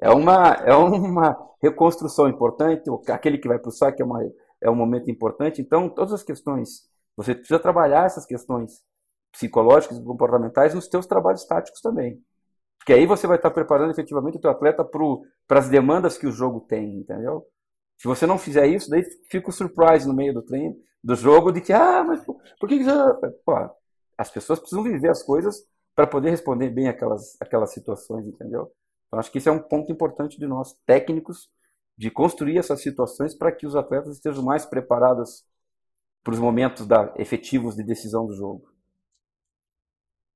[0.00, 4.22] é uma é uma reconstrução importante, aquele que vai para o saque é uma
[4.60, 5.60] é um momento importante.
[5.60, 6.88] Então, todas as questões,
[7.22, 8.82] você precisa trabalhar essas questões
[9.30, 12.22] psicológicas e comportamentais nos teus trabalhos táticos também.
[12.78, 14.82] Porque aí você vai estar preparando efetivamente o teu atleta
[15.46, 17.46] para as demandas que o jogo tem, entendeu?
[17.98, 21.52] Se você não fizer isso, daí fica o surprise no meio do treino, do jogo,
[21.52, 23.14] de que, ah, mas por que já...
[23.44, 23.70] Pô,
[24.16, 25.62] as pessoas precisam viver as coisas
[25.94, 28.72] para poder responder bem aquelas, aquelas situações, entendeu?
[29.06, 31.50] Então, acho que isso é um ponto importante de nós, técnicos,
[31.98, 35.44] de construir essas situações para que os atletas estejam mais preparados
[36.22, 38.68] para os momentos da, efetivos de decisão do jogo.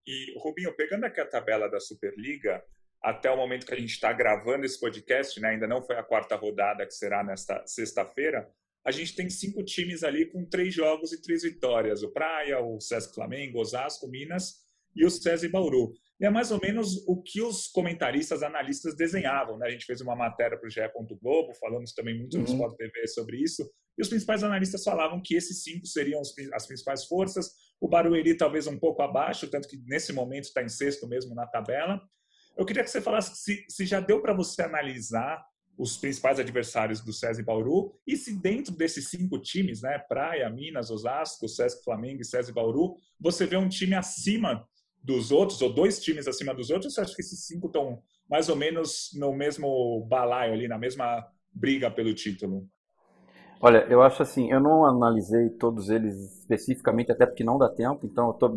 [0.07, 2.63] E, Rubinho, pegando aqui a tabela da Superliga,
[3.03, 6.03] até o momento que a gente está gravando esse podcast, né, ainda não foi a
[6.03, 8.51] quarta rodada, que será nesta sexta-feira,
[8.85, 12.79] a gente tem cinco times ali com três jogos e três vitórias: o Praia, o
[12.81, 14.63] Sesc Flamengo, Osasco, Minas
[14.95, 15.93] e o César Bauru.
[16.21, 19.59] E é mais ou menos o que os comentaristas, analistas desenhavam.
[19.59, 19.67] Né?
[19.67, 20.81] A gente fez uma matéria para o GE.
[21.21, 22.53] Globo, falamos também muito no uhum.
[22.53, 23.69] Sport TV sobre isso.
[23.97, 26.21] E os principais analistas falavam que esses cinco seriam
[26.53, 27.53] as principais forças.
[27.81, 31.47] O Barueri talvez um pouco abaixo, tanto que nesse momento está em sexto mesmo na
[31.47, 32.01] tabela.
[32.57, 35.45] Eu queria que você falasse se, se já deu para você analisar
[35.77, 40.91] os principais adversários do e Bauru e se dentro desses cinco times, né, Praia, Minas,
[40.91, 44.67] Osasco, Sesc Flamengo e e Bauru, você vê um time acima
[45.03, 48.49] dos outros, ou dois times acima dos outros, você acha que esses cinco estão mais
[48.49, 52.69] ou menos no mesmo balaio ali, na mesma briga pelo título?
[53.67, 58.05] Olha, eu acho assim, eu não analisei todos eles especificamente, até porque não dá tempo,
[58.05, 58.55] então eu estou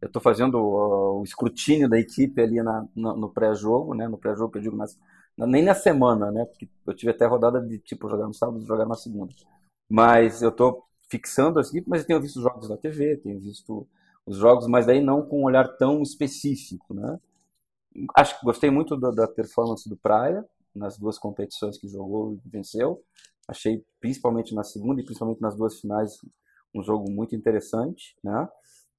[0.00, 4.52] eu tô fazendo o, o, escrutínio da equipe ali na, no, pré-jogo, né, no pré-jogo
[4.52, 4.96] que eu digo, mas
[5.36, 8.86] nem na semana, né, porque eu tive até rodada de tipo jogar no sábado jogar
[8.86, 9.34] na segunda.
[9.90, 13.84] Mas eu estou fixando as equipes, mas eu tenho visto jogos na TV, tenho visto
[14.24, 17.18] os jogos, mas aí não com um olhar tão específico, né?
[18.14, 22.48] Acho que gostei muito da, da performance do Praia nas duas competições que jogou e
[22.48, 23.02] venceu.
[23.50, 26.12] Achei, principalmente na segunda e principalmente nas duas finais,
[26.72, 28.48] um jogo muito interessante, né?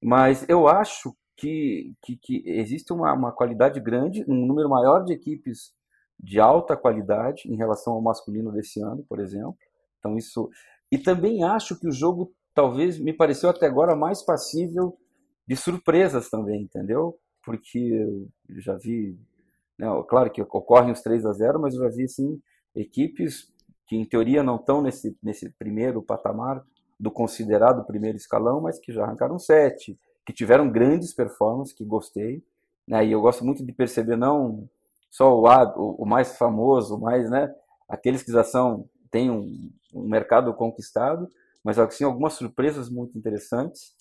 [0.03, 5.13] Mas eu acho que, que, que existe uma, uma qualidade grande, um número maior de
[5.13, 5.73] equipes
[6.19, 9.57] de alta qualidade em relação ao masculino desse ano, por exemplo.
[9.99, 10.49] Então isso
[10.91, 14.97] e também acho que o jogo talvez me pareceu até agora mais passível
[15.47, 17.17] de surpresas também, entendeu?
[17.45, 17.79] Porque
[18.49, 19.17] eu já vi,
[19.79, 22.41] né, claro que ocorrem os 3 a 0 mas eu já vi assim,
[22.75, 23.51] equipes
[23.91, 26.63] que em teoria não estão nesse, nesse primeiro patamar
[26.97, 32.41] do considerado primeiro escalão, mas que já arrancaram sete, que tiveram grandes performances, que gostei.
[32.87, 33.07] Né?
[33.07, 34.69] E eu gosto muito de perceber não
[35.09, 37.53] só o, o, o mais famoso, mais, né,
[37.85, 41.27] aqueles que já são, têm um, um mercado conquistado,
[41.61, 43.91] mas assim, algumas surpresas muito interessantes.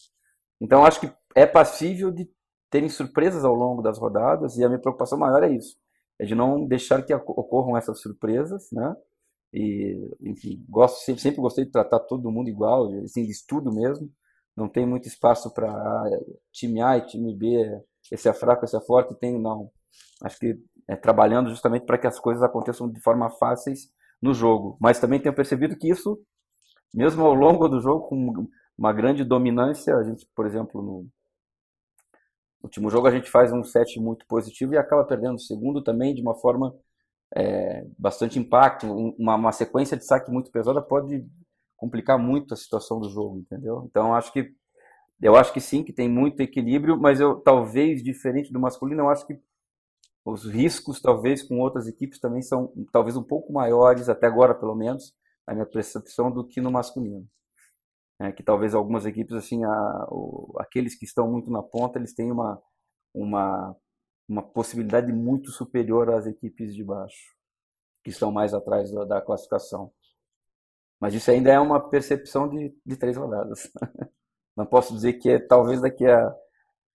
[0.61, 2.31] Então, acho que é passível de
[2.71, 5.77] terem surpresas ao longo das rodadas e a minha preocupação maior é isso,
[6.17, 8.95] é de não deixar que ocorram essas surpresas, né?
[9.53, 14.11] E, enfim, gosto sempre, sempre gostei de tratar todo mundo igual, assim, estudo mesmo.
[14.57, 16.05] Não tem muito espaço para
[16.53, 19.71] time A e time B, esse é fraco, esse é forte, tem não.
[20.23, 20.59] Acho que
[20.89, 24.77] é trabalhando justamente para que as coisas aconteçam de forma fáceis no jogo.
[24.81, 26.21] Mas também tenho percebido que isso,
[26.93, 31.09] mesmo ao longo do jogo, com uma grande dominância, a gente, por exemplo, no
[32.63, 36.15] último jogo a gente faz um set muito positivo e acaba perdendo o segundo também
[36.15, 36.75] de uma forma
[37.37, 38.87] é, bastante impacto.
[39.19, 41.27] Uma, uma, sequência de saque muito pesada pode
[41.77, 43.85] complicar muito a situação do jogo, entendeu?
[43.89, 44.53] Então acho que
[45.23, 49.11] eu acho que sim, que tem muito equilíbrio, mas eu talvez diferente do masculino, eu
[49.11, 49.39] acho que
[50.25, 54.75] os riscos talvez com outras equipes também são talvez um pouco maiores até agora, pelo
[54.75, 55.15] menos,
[55.47, 57.27] a minha percepção do que no masculino
[58.21, 62.15] é, que talvez algumas equipes assim a, o, aqueles que estão muito na ponta eles
[62.15, 62.61] têm uma
[63.15, 63.75] uma
[64.31, 67.35] uma possibilidade muito superior às equipes de baixo
[68.05, 69.93] que estão mais atrás da, da classificação
[71.01, 73.71] mas isso ainda é uma percepção de, de três rodadas
[74.57, 76.35] não posso dizer que é, talvez daqui a,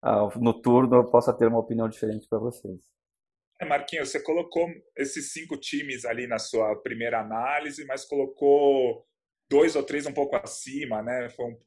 [0.02, 2.80] a no turno eu possa ter uma opinião diferente para vocês
[3.60, 4.68] é, Marquinhos, você colocou
[4.98, 9.06] esses cinco times ali na sua primeira análise, mas colocou
[9.50, 11.30] dois ou três um pouco acima, né?
[11.30, 11.58] Foi um,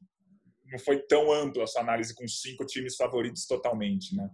[0.65, 4.29] não foi tão ampla a sua análise com cinco times favoritos totalmente, né?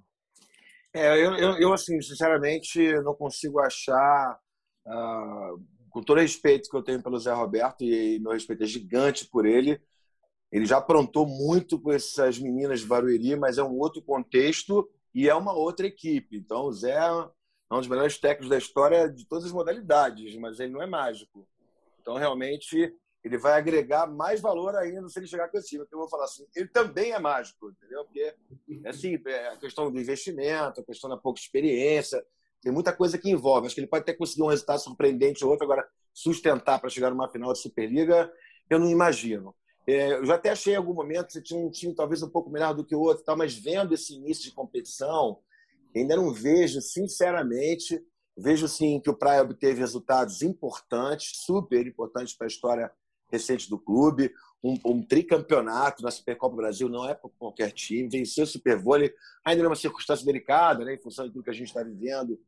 [0.95, 4.39] É, eu, eu, eu assim, sinceramente, não consigo achar,
[4.87, 8.65] uh, com todo o respeito que eu tenho pelo Zé Roberto, e meu respeito é
[8.65, 9.77] gigante por ele,
[10.49, 15.27] ele já aprontou muito com essas meninas de Barueri, mas é um outro contexto e
[15.27, 16.37] é uma outra equipe.
[16.37, 17.11] Então, o Zé é
[17.73, 21.45] um dos melhores técnicos da história de todas as modalidades, mas ele não é mágico.
[21.99, 25.83] Então, realmente, ele vai agregar mais valor ainda se ele chegar com esse time.
[25.91, 28.05] eu vou falar assim, ele também é mágico, entendeu?
[28.05, 28.35] Porque,
[28.85, 32.23] assim, é a questão do investimento, a questão da pouca experiência,
[32.61, 33.65] tem muita coisa que envolve.
[33.65, 37.09] Acho que ele pode até conseguir um resultado surpreendente ou outro, agora sustentar para chegar
[37.09, 38.31] numa final de Superliga,
[38.69, 39.55] eu não imagino.
[39.87, 42.29] É, eu já até achei em algum momento que você tinha um time talvez um
[42.29, 45.39] pouco melhor do que o outro, tal, mas vendo esse início de competição,
[45.95, 47.99] ainda não vejo, sinceramente,
[48.37, 52.91] vejo sim que o Praia obteve resultados importantes, super importantes para a história
[53.35, 54.31] recente do clube.
[54.63, 58.09] Um, um tricampeonato na Supercopa Brasil não é para qualquer time.
[58.09, 61.53] Venceu o Super Vôlei, ainda numa circunstância delicada, né, em função de tudo que a
[61.53, 62.39] gente está vivendo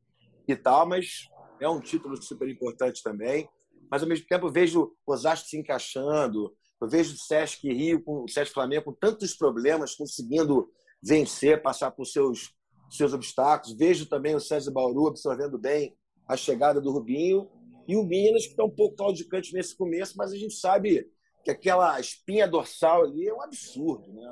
[0.47, 3.47] e tal, mas é um título super importante também.
[3.89, 8.23] Mas, ao mesmo tempo, vejo o Osasco se encaixando, eu vejo o Sesc Rio, com
[8.23, 10.69] o Sesc Flamengo com tantos problemas, conseguindo
[11.01, 12.53] vencer, passar por seus,
[12.89, 13.77] seus obstáculos.
[13.77, 15.95] Vejo também o César Bauru absorvendo bem
[16.27, 17.49] a chegada do Rubinho.
[17.87, 21.09] E o Minas, que está um pouco claudicante nesse começo, mas a gente sabe
[21.43, 24.11] que aquela espinha dorsal ali é um absurdo.
[24.11, 24.23] Né?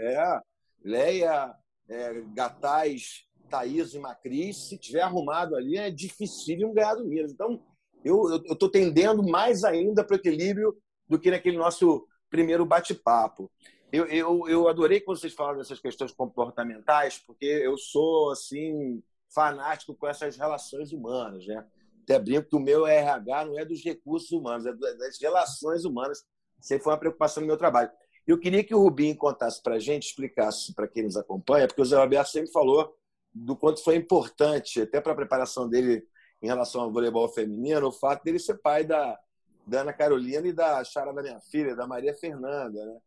[0.00, 0.40] É, é, é
[0.84, 1.54] Leia,
[1.88, 7.32] é, Gataz, Thaís e Macris, se tiver arrumado ali, é difícil ganhar do Minas.
[7.32, 7.60] Então,
[8.04, 10.76] eu estou tendendo mais ainda para o equilíbrio
[11.08, 13.50] do que naquele nosso primeiro bate-papo.
[13.92, 19.02] Eu, eu, eu adorei quando vocês falaram dessas questões comportamentais, porque eu sou assim
[19.32, 21.64] fanático com essas relações humanas, né?
[22.04, 26.22] Até brinco que o meu RH não é dos recursos humanos, é das relações humanas.
[26.60, 27.90] Sempre foi uma preocupação no meu trabalho.
[28.26, 31.82] Eu queria que o Rubinho contasse para a gente, explicasse para quem nos acompanha, porque
[31.82, 32.94] o Zé Roberto sempre falou
[33.34, 36.06] do quanto foi importante, até para a preparação dele
[36.40, 39.18] em relação ao voleibol feminino, o fato dele ser pai da,
[39.66, 42.84] da Ana Carolina e da Chara da minha filha, da Maria Fernanda.
[42.84, 42.98] Né?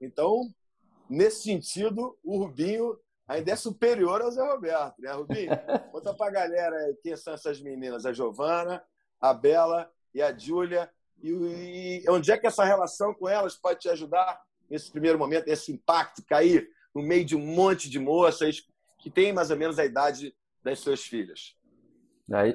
[0.00, 0.50] Então,
[1.08, 2.98] nesse sentido, o Rubinho
[3.30, 5.50] ainda é superior ao Zé Roberto, né, Rubinho?
[5.92, 8.82] Conta pra galera quem são essas meninas, a Giovana,
[9.20, 10.90] a Bela e a Júlia.
[11.22, 15.46] E, e, onde é que essa relação com elas pode te ajudar nesse primeiro momento,
[15.46, 18.66] esse impacto, cair no meio de um monte de moças
[18.98, 21.56] que têm mais ou menos a idade das suas filhas?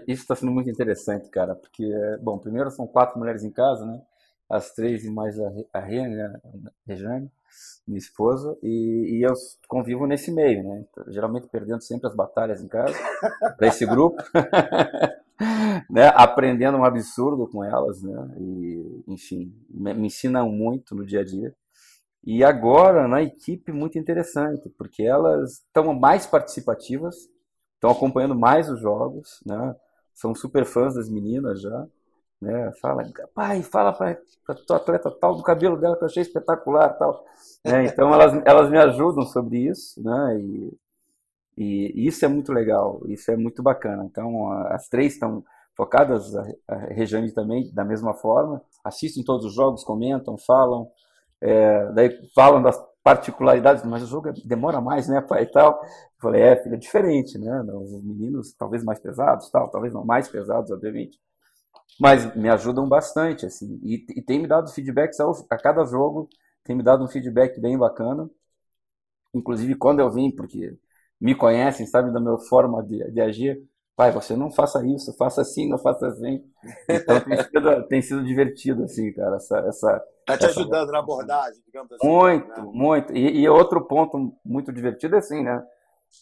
[0.07, 1.89] Isso está sendo muito interessante, cara, porque,
[2.21, 4.01] bom, primeiro são quatro mulheres em casa, né?
[4.49, 6.39] As três e mais a, a Rene, a
[6.85, 7.31] Rejane,
[7.87, 9.33] minha esposa, e, e, eu
[9.67, 10.85] convivo nesse meio, né?
[11.07, 12.95] Geralmente perdendo sempre as batalhas em casa,
[13.57, 14.21] para esse grupo,
[15.89, 16.07] né?
[16.15, 18.35] Aprendendo um absurdo com elas, né?
[18.39, 21.53] E, enfim, me ensinam muito no dia a dia.
[22.23, 27.15] E agora, na equipe, muito interessante, porque elas estão mais participativas,
[27.75, 29.75] estão acompanhando mais os jogos, né?
[30.15, 31.87] São super fãs das meninas já,
[32.45, 32.71] né?
[32.81, 33.03] Fala,
[33.33, 37.25] pai, fala para tua atleta tal do cabelo dela que eu achei espetacular, tal.
[37.63, 40.39] É, então elas, elas me ajudam sobre isso, né?
[40.39, 40.77] E,
[41.57, 44.05] e isso é muito legal, isso é muito bacana.
[44.05, 45.43] Então as três estão
[45.75, 46.33] focadas,
[46.67, 50.89] a Rejane também da mesma forma, assistem todos os jogos, comentam, falam,
[51.41, 55.79] é, daí falam das particularidades, mas o jogo demora mais, né, pai, e tal.
[55.83, 55.89] Eu
[56.21, 60.27] falei, é, filha, é diferente, né, os meninos talvez mais pesados, tal, talvez não mais
[60.27, 61.19] pesados, obviamente,
[61.99, 66.29] mas me ajudam bastante, assim, e, e tem me dado feedbacks ao, a cada jogo,
[66.63, 68.29] tem me dado um feedback bem bacana,
[69.33, 70.77] inclusive quando eu vim, porque
[71.19, 73.63] me conhecem, sabem da minha forma de, de agir,
[73.95, 76.43] pai, você não faça isso, faça assim, não faça assim.
[76.89, 81.61] Então tem sido, tem sido divertido, assim, cara, essa, essa Está te ajudando na abordagem,
[81.63, 82.07] digamos assim.
[82.07, 82.71] Muito, né?
[82.73, 83.15] muito.
[83.15, 85.63] E, e, outro ponto muito divertido é assim, né?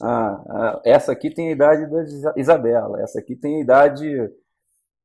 [0.01, 4.29] Ah, ah, essa aqui tem a idade da Isabela, essa aqui tem a idade.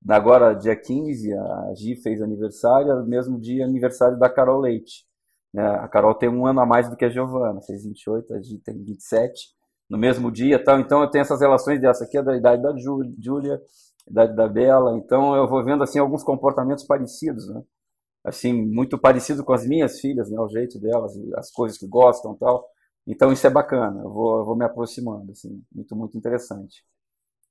[0.06, 5.04] Agora, dia 15, a Gi fez aniversário, no mesmo dia aniversário da Carol Leite.
[5.52, 5.66] Né?
[5.66, 8.58] A Carol tem um ano a mais do que a Giovana, fez 28, a Gi
[8.58, 9.48] tem 27,
[9.88, 10.62] no mesmo dia.
[10.62, 10.80] Tal.
[10.80, 13.60] Então eu tenho essas relações dessa aqui é da idade da Júlia,
[14.08, 14.96] idade da Bela.
[14.96, 17.62] Então eu vou vendo assim alguns comportamentos parecidos, né?
[18.24, 22.34] assim muito parecido com as minhas filhas, né, o jeito delas, as coisas que gostam,
[22.36, 22.66] tal.
[23.06, 24.02] Então isso é bacana.
[24.02, 26.84] Eu vou, eu vou me aproximando, assim, muito muito interessante.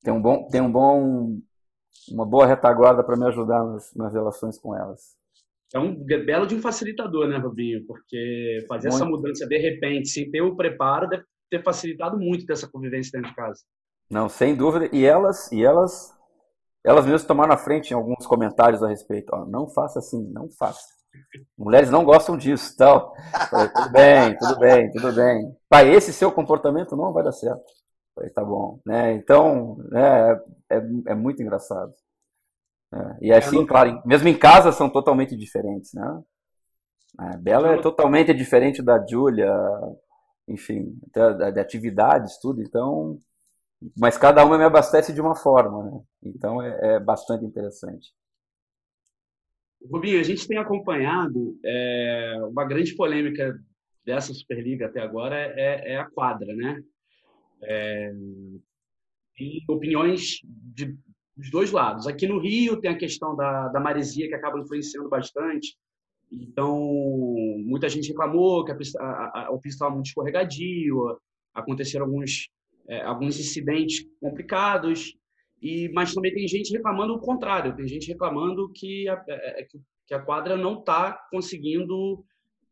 [0.03, 1.39] Tem um bom, tem um bom,
[2.12, 5.15] uma boa retaguarda para me ajudar nas, nas relações com elas.
[5.73, 7.86] É um belo de um facilitador, né, Rubinho?
[7.86, 9.02] Porque fazer muito.
[9.02, 13.30] essa mudança de repente, sem ter o preparo, deve ter facilitado muito dessa convivência dentro
[13.30, 13.62] de casa.
[14.10, 14.89] Não, sem dúvida.
[14.93, 16.17] E elas, e elas
[16.88, 19.30] elas mesmas tomaram a frente em alguns comentários a respeito.
[19.34, 20.88] Ó, não faça assim, não faça.
[21.57, 23.14] Mulheres não gostam disso, tal.
[23.49, 25.57] Falei, tudo bem, tudo bem, tudo bem.
[25.68, 27.66] Pai, esse seu comportamento não vai dar certo.
[28.18, 29.13] Falei, tá bom, né?
[29.13, 30.34] Então, né,
[30.72, 31.93] é, é muito engraçado.
[32.91, 36.24] É, e assim, claro, mesmo em casa são totalmente diferentes, né?
[37.15, 39.53] A Bela é totalmente diferente da Julia,
[40.47, 42.61] enfim, de atividades, tudo.
[42.61, 43.20] Então,
[43.95, 46.01] mas cada uma me abastece de uma forma, né?
[46.24, 48.11] Então é, é bastante interessante.
[49.91, 53.55] Rubinho, a gente tem acompanhado é, uma grande polêmica
[54.03, 56.82] dessa Superliga até agora é, é a quadra, né?
[57.64, 58.12] É,
[59.68, 60.97] opiniões de,
[61.36, 62.08] dos dois lados.
[62.08, 65.78] Aqui no Rio tem a questão da, da maresia que acaba influenciando bastante.
[66.32, 66.78] Então,
[67.66, 71.18] muita gente reclamou que a a, a, o piso estava muito escorregadio,
[71.53, 72.49] aconteceram alguns,
[72.88, 75.16] é, alguns incidentes complicados,
[75.62, 79.68] e mas também tem gente reclamando o contrário, tem gente reclamando que a, é, é
[80.05, 82.24] que a quadra não está conseguindo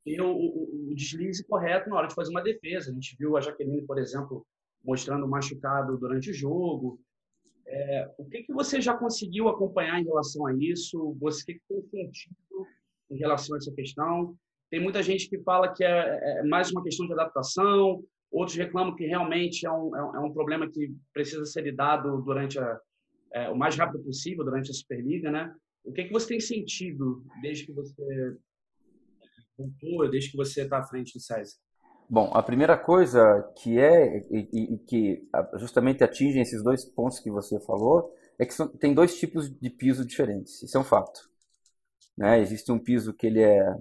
[0.03, 2.91] ter o, o, o, deslize correto na hora de fazer uma defesa.
[2.91, 4.45] A gente viu a Jaqueline, por exemplo,
[4.85, 6.99] mostrando machucado durante o jogo.
[7.67, 11.17] É, o que, que você já conseguiu acompanhar em relação a isso?
[11.19, 12.67] Você, o que, que tem sentido
[13.09, 14.37] em relação a essa questão?
[14.69, 18.95] Tem muita gente que fala que é, é mais uma questão de adaptação, outros reclamam
[18.95, 22.79] que realmente é um, é um é problema que precisa ser lidado durante a,
[23.33, 25.53] é, o mais rápido possível durante a Superliga, né?
[25.83, 28.37] O que, que você tem sentido desde que você
[29.57, 31.55] voltou, desde que você está à frente do SESI?
[32.07, 37.31] Bom, a primeira coisa que é e, e, que justamente atinge esses dois pontos que
[37.31, 40.61] você falou é que são, tem dois tipos de piso diferentes.
[40.61, 41.27] Isso é um fato.
[42.17, 42.39] Né?
[42.39, 43.75] Existe um piso que ele é,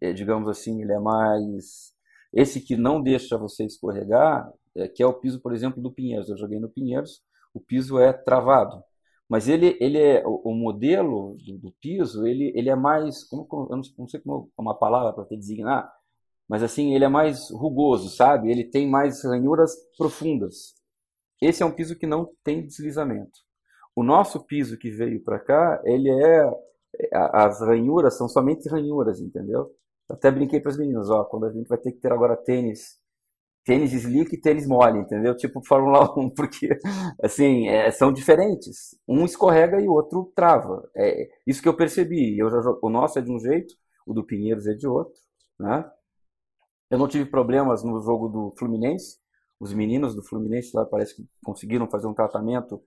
[0.00, 1.92] é, digamos assim, ele é mais
[2.32, 6.28] esse que não deixa você escorregar, é, que é o piso, por exemplo, do Pinheiros.
[6.28, 7.22] Eu joguei no Pinheiros,
[7.52, 8.82] o piso é travado.
[9.28, 13.46] Mas ele, ele é o, o modelo do, do, piso, ele, ele é mais, como,
[13.70, 15.90] eu não sei como é uma palavra para te designar,
[16.48, 18.50] mas assim ele é mais rugoso, sabe?
[18.50, 20.74] Ele tem mais ranhuras profundas.
[21.40, 23.40] Esse é um piso que não tem deslizamento.
[23.96, 26.50] O nosso piso que veio para cá, ele é
[27.12, 29.70] as ranhuras são somente ranhuras, entendeu?
[30.08, 32.36] Eu até brinquei para as meninas, ó, quando a gente vai ter que ter agora
[32.36, 33.02] tênis
[33.64, 35.34] tênis slick e tênis mole, entendeu?
[35.36, 36.68] Tipo Fórmula 1, porque
[37.22, 38.94] assim, é, são diferentes.
[39.08, 40.88] Um escorrega e o outro trava.
[40.94, 42.38] É isso que eu percebi.
[42.38, 43.74] Eu já o nosso é de um jeito,
[44.06, 45.18] o do Pinheiros é de outro,
[45.58, 45.84] né?
[46.90, 49.18] Eu não tive problemas no jogo do Fluminense.
[49.58, 52.82] Os meninos do Fluminense lá parece que conseguiram fazer um tratamento.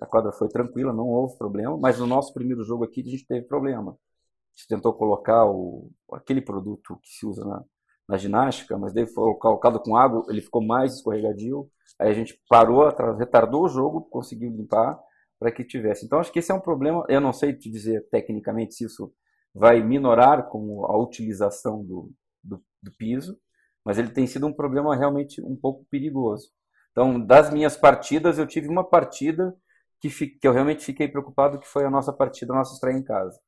[0.00, 1.76] A quadra foi tranquila, não houve problema.
[1.76, 3.92] Mas no nosso primeiro jogo aqui a gente teve problema.
[3.92, 7.64] A gente tentou colocar o, aquele produto que se usa na,
[8.08, 11.68] na ginástica, mas daí foi colocado com água, ele ficou mais escorregadio.
[11.98, 14.98] Aí a gente parou, retardou o jogo, conseguiu limpar
[15.38, 16.06] para que tivesse.
[16.06, 17.04] Então acho que esse é um problema.
[17.08, 19.12] Eu não sei te dizer tecnicamente se isso
[19.54, 22.10] vai minorar com a utilização do,
[22.44, 23.38] do, do piso,
[23.84, 26.50] mas ele tem sido um problema realmente um pouco perigoso.
[26.92, 29.54] Então, das minhas partidas, eu tive uma partida
[30.00, 33.02] que, que eu realmente fiquei preocupado, que foi a nossa partida, a nossa estreia em
[33.02, 33.38] casa.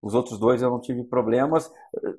[0.00, 1.70] Os outros dois eu não tive problemas.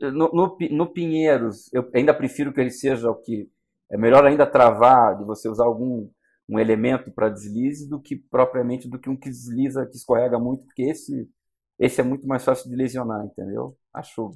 [0.02, 3.50] No, no, no, Pinheiros, eu ainda prefiro que ele seja o que.
[3.90, 6.10] É melhor ainda travar de você usar algum
[6.48, 10.66] um elemento para deslize do que propriamente do que um que desliza, que escorrega muito,
[10.66, 11.30] porque esse,
[11.78, 13.78] esse é muito mais fácil de lesionar, entendeu?
[13.94, 14.32] Acho,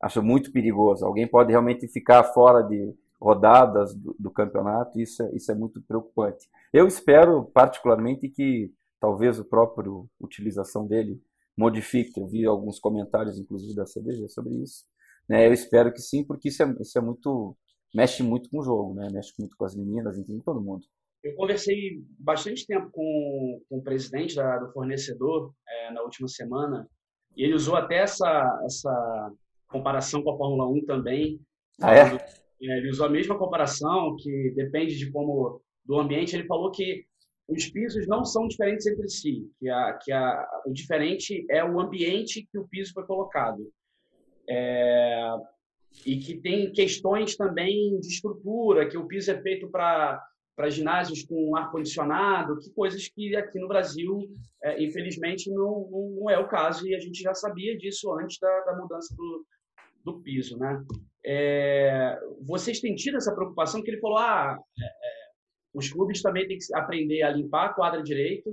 [0.00, 1.04] acho muito perigoso.
[1.04, 5.82] Alguém pode realmente ficar fora de rodadas do, do campeonato, isso é, isso é muito
[5.82, 6.48] preocupante.
[6.72, 11.20] Eu espero, particularmente, que talvez o próprio utilização dele
[11.56, 12.18] modifique.
[12.18, 14.84] Eu vi alguns comentários, inclusive, da CBG sobre isso.
[15.28, 15.46] Né?
[15.46, 17.56] Eu espero que sim, porque isso é, isso é muito.
[17.94, 19.08] mexe muito com o jogo, né?
[19.12, 20.84] mexe muito com as meninas, enfim, todo mundo.
[21.22, 26.88] Eu conversei bastante tempo com, com o presidente da, do fornecedor é, na última semana,
[27.36, 29.32] e ele usou até essa, essa
[29.70, 31.40] comparação com a Fórmula 1 também.
[31.80, 32.00] Ah, é?
[32.00, 32.78] é?
[32.78, 36.36] Ele usou a mesma comparação, que depende de como do ambiente.
[36.36, 37.04] Ele falou que
[37.48, 41.80] os pisos não são diferentes entre si, que, a, que a, o diferente é o
[41.80, 43.66] ambiente que o piso foi colocado.
[44.48, 45.32] É,
[46.06, 50.22] e que tem questões também de estrutura, que o piso é feito para
[50.68, 54.28] ginásios com ar-condicionado, que coisas que aqui no Brasil,
[54.62, 58.60] é, infelizmente, não, não, é o caso, e a gente já sabia disso antes da,
[58.60, 59.44] da mudança do,
[60.04, 60.58] do piso.
[60.58, 60.84] Né?
[61.24, 65.20] É, vocês têm tido essa preocupação que ele falou, ah, é, é
[65.72, 68.50] os clubes também têm que aprender a limpar a quadra direito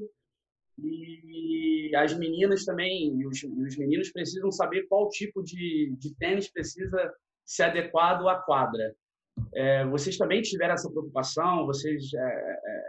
[0.77, 6.13] e as meninas também, e os, e os meninos precisam saber qual tipo de, de
[6.15, 7.11] tênis precisa
[7.43, 8.95] ser adequado à quadra.
[9.53, 11.65] É, vocês também tiveram essa preocupação?
[11.65, 12.83] Vocês é, é,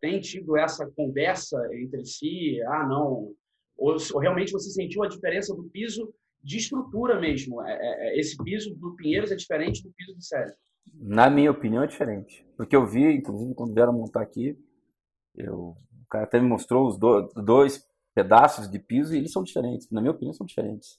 [0.00, 2.60] têm tido essa conversa entre si?
[2.62, 3.34] Ah, não.
[3.76, 6.12] Ou, ou, realmente você sentiu a diferença do piso
[6.42, 7.62] de estrutura mesmo?
[7.62, 10.56] É, é, é, esse piso do Pinheiros é diferente do piso do Sérgio?
[10.94, 12.46] Na minha opinião, é diferente.
[12.56, 14.58] Porque eu vi, inclusive, quando vieram montar aqui,
[15.36, 19.42] eu, o cara até me mostrou os do, dois pedaços de piso e eles são
[19.42, 19.90] diferentes.
[19.90, 20.98] Na minha opinião, são diferentes.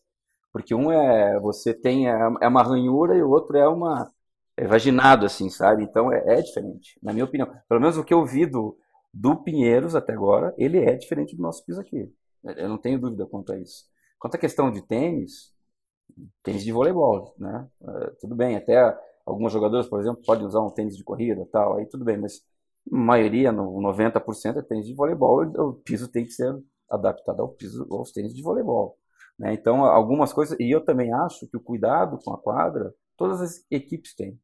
[0.52, 4.12] Porque um é, você tem, é, é uma ranhura e o outro é uma,
[4.58, 5.84] é vaginado, assim, sabe?
[5.84, 7.52] Então é, é, diferente, na minha opinião.
[7.68, 8.78] Pelo menos o que eu vi do,
[9.14, 12.12] do Pinheiros até agora, ele é diferente do nosso piso aqui.
[12.44, 13.86] Eu não tenho dúvida quanto a isso.
[14.22, 15.52] Quanto à questão de tênis,
[16.44, 17.68] tênis de voleibol, né?
[17.82, 21.78] Uh, tudo bem, até Alguns jogadores, por exemplo, podem usar um tênis de corrida, tal,
[21.78, 22.42] aí tudo bem, mas
[22.92, 26.54] a maioria, no 90% é tênis de voleibol, o piso tem que ser
[26.90, 28.98] adaptado ao piso, aos tênis de voleibol.
[29.38, 29.54] Né?
[29.54, 33.66] Então, algumas coisas, e eu também acho que o cuidado com a quadra, todas as
[33.70, 34.40] equipes têm.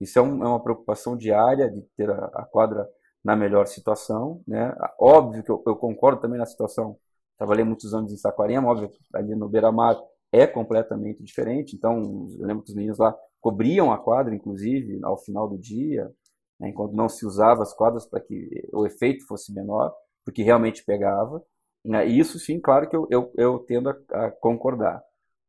[0.00, 2.88] Isso é, um, é uma preocupação diária de ter a, a, quadra
[3.22, 4.42] na melhor situação.
[4.48, 4.74] Né?
[4.98, 6.98] Óbvio que eu, eu concordo também na situação.
[7.38, 9.98] Trabalhei muitos anos em Saquarema, óbvio, ali no Beira-Mar
[10.30, 11.76] é completamente diferente.
[11.76, 16.10] Então, eu lembro que os meninos lá cobriam a quadra, inclusive, ao final do dia,
[16.58, 19.92] né, enquanto não se usava as quadras para que o efeito fosse menor,
[20.24, 21.42] porque realmente pegava.
[21.84, 25.02] Né, e isso, sim, claro que eu, eu, eu tendo a, a concordar.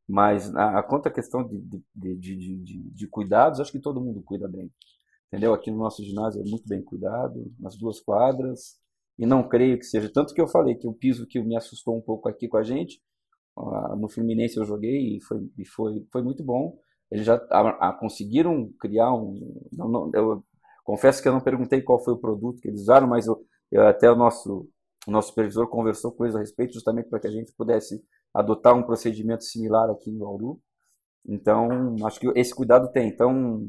[0.08, 1.60] Mas a, a quanto à questão de,
[1.96, 4.72] de, de, de, de cuidados, acho que todo mundo cuida bem.
[5.28, 5.54] Entendeu?
[5.54, 8.80] Aqui no nosso ginásio é muito bem cuidado, nas duas quadras.
[9.18, 10.12] E não creio que seja.
[10.12, 12.64] Tanto que eu falei que o piso que me assustou um pouco aqui com a
[12.64, 13.02] gente,
[13.98, 16.78] no Fluminense eu joguei e foi, e foi, foi muito bom.
[17.12, 19.36] Eles já a, a, conseguiram criar um.
[19.72, 20.44] Não, não, eu
[20.84, 23.88] confesso que eu não perguntei qual foi o produto que eles usaram, mas eu, eu,
[23.88, 24.68] até o nosso,
[25.06, 28.04] o nosso supervisor conversou com eles a respeito, justamente para que a gente pudesse
[28.34, 30.60] adotar um procedimento similar aqui em Bauru.
[31.26, 33.10] Então, acho que esse cuidado tem.
[33.10, 33.64] Então,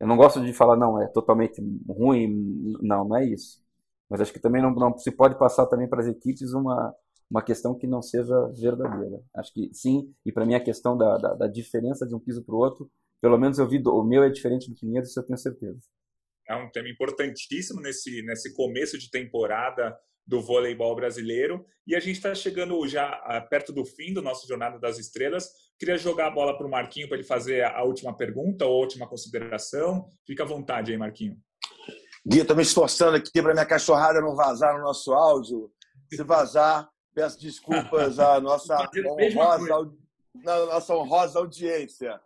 [0.00, 2.28] eu não gosto de falar, não, é totalmente ruim.
[2.80, 3.62] Não, não é isso.
[4.10, 6.92] Mas acho que também não, não se pode passar também para as equipes uma,
[7.30, 9.22] uma questão que não seja verdadeira.
[9.34, 12.44] Acho que sim, e para mim a questão da, da, da, diferença de um piso
[12.44, 12.90] para o outro,
[13.20, 15.80] pelo menos eu vi, o meu é diferente do Pinheiro, isso eu tenho certeza.
[16.48, 19.96] É um tema importantíssimo nesse, nesse começo de temporada
[20.26, 21.64] do voleibol brasileiro.
[21.86, 25.48] E a gente está chegando já ah, perto do fim do nosso Jornada das Estrelas.
[25.78, 28.80] Queria jogar a bola para o Marquinho para ele fazer a última pergunta ou a
[28.80, 30.08] última consideração.
[30.26, 31.36] Fica à vontade aí, Marquinho.
[32.26, 35.72] Gui, estou me esforçando aqui para minha cachorrada não vazar no nosso áudio.
[36.12, 39.92] Se vazar, peço desculpas à nossa honrosa,
[40.34, 42.20] na nossa honrosa audiência.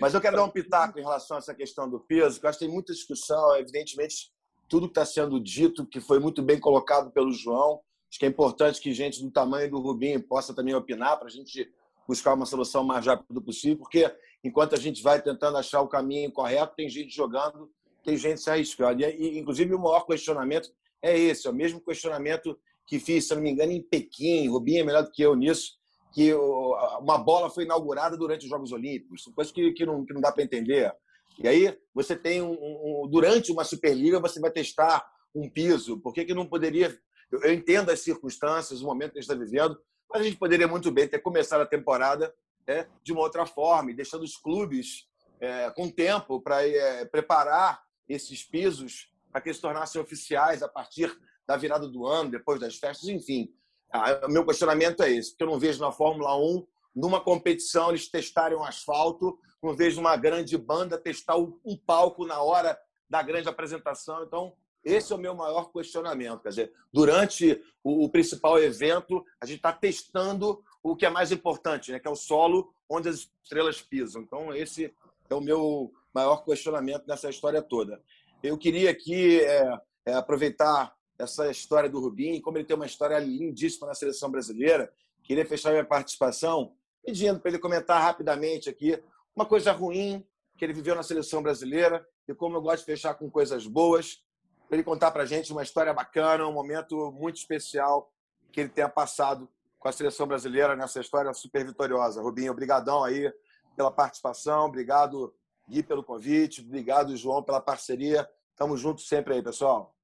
[0.00, 2.50] Mas eu quero dar um pitaco em relação a essa questão do peso, porque eu
[2.50, 4.30] acho que tem muita discussão, evidentemente,
[4.68, 7.80] tudo que está sendo dito, que foi muito bem colocado pelo João.
[8.08, 11.30] Acho que é importante que gente do tamanho do Rubinho possa também opinar para a
[11.30, 11.68] gente
[12.06, 14.12] buscar uma solução mais rápido possível, porque
[14.44, 17.70] enquanto a gente vai tentando achar o caminho correto, tem gente jogando,
[18.04, 19.02] tem gente se arriscando.
[19.02, 20.70] E, inclusive, o maior questionamento
[21.02, 24.48] é esse, é o mesmo questionamento que fiz, se não me engano, em Pequim.
[24.48, 25.78] Rubinho é melhor do que eu nisso.
[26.12, 30.20] Que uma bola foi inaugurada durante os Jogos Olímpicos, coisa que, que, não, que não
[30.20, 30.92] dá para entender.
[31.38, 36.00] E aí você tem um, um, durante uma Superliga você vai testar um piso.
[36.00, 36.98] Por que, que não poderia?
[37.30, 39.80] Eu, eu entendo as circunstâncias, o momento que a gente está vivendo,
[40.10, 42.34] mas a gente poderia muito bem ter começado a temporada
[42.66, 45.08] é, de uma outra forma, deixando os clubes
[45.40, 47.80] é, com tempo para é, preparar
[48.12, 52.60] esses pisos para que eles se tornassem oficiais a partir da virada do ano, depois
[52.60, 53.52] das festas, enfim.
[53.92, 58.08] Ah, meu questionamento é esse, porque eu não vejo na Fórmula 1, numa competição, eles
[58.08, 63.48] testarem um asfalto, não vejo uma grande banda testar um palco na hora da grande
[63.48, 64.22] apresentação.
[64.24, 64.54] Então,
[64.84, 66.42] esse é o meu maior questionamento.
[66.42, 71.92] Quer dizer, durante o, principal evento, a gente está testando o que é mais importante,
[71.92, 72.00] né?
[72.00, 74.22] que é o solo onde as estrelas pisam.
[74.22, 74.94] Então, esse
[75.28, 78.02] é o meu maior questionamento nessa história toda.
[78.42, 83.18] Eu queria aqui é, é, aproveitar essa história do Rubinho, como ele tem uma história
[83.18, 84.90] lindíssima na seleção brasileira.
[85.22, 89.02] Queria fechar minha participação pedindo para ele comentar rapidamente aqui
[89.34, 90.24] uma coisa ruim
[90.56, 94.22] que ele viveu na seleção brasileira e como eu gosto de fechar com coisas boas,
[94.68, 98.12] para ele contar para a gente uma história bacana, um momento muito especial
[98.52, 99.48] que ele tenha passado
[99.78, 102.22] com a seleção brasileira nessa história super vitoriosa.
[102.22, 103.32] Rubinho, obrigadão aí
[103.76, 105.34] pela participação, obrigado
[105.70, 108.28] Gui pelo convite, obrigado João pela parceria.
[108.56, 109.94] Tamo junto sempre aí, pessoal.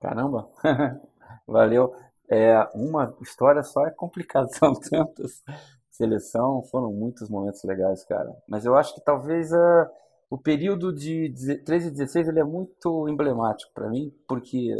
[0.00, 0.50] Caramba,
[1.46, 1.94] valeu.
[2.30, 5.42] É, uma história só é complicado, são tantas.
[5.90, 8.34] Seleção, foram muitos momentos legais, cara.
[8.48, 9.86] Mas eu acho que talvez uh,
[10.30, 11.30] o período de
[11.62, 14.74] 13 e 16 ele é muito emblemático para mim, porque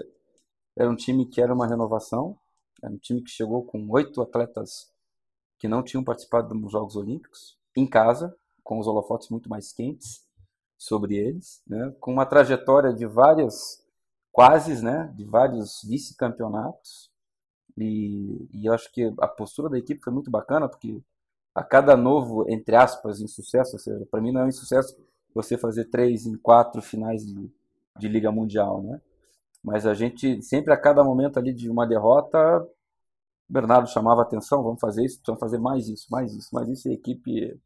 [0.74, 2.38] era um time que era uma renovação,
[2.82, 4.90] era um time que chegou com oito atletas
[5.58, 10.24] que não tinham participado dos Jogos Olímpicos, em casa, com os holofotes muito mais quentes
[10.76, 11.94] sobre eles, né?
[12.00, 13.84] com uma trajetória de várias
[14.34, 17.08] quases, né, de vários vice-campeonatos.
[17.78, 21.00] E, e, acho que a postura da equipe foi muito bacana, porque
[21.54, 24.96] a cada novo, entre aspas, insucesso, ou seja, para mim não é um insucesso
[25.32, 27.48] você fazer três em quatro finais de,
[27.96, 29.00] de Liga Mundial, né?
[29.62, 32.38] Mas a gente, sempre a cada momento ali de uma derrota,
[33.48, 36.90] Bernardo chamava atenção, vamos fazer isso, vamos fazer mais isso, mais isso, mais isso, e
[36.90, 37.60] a equipe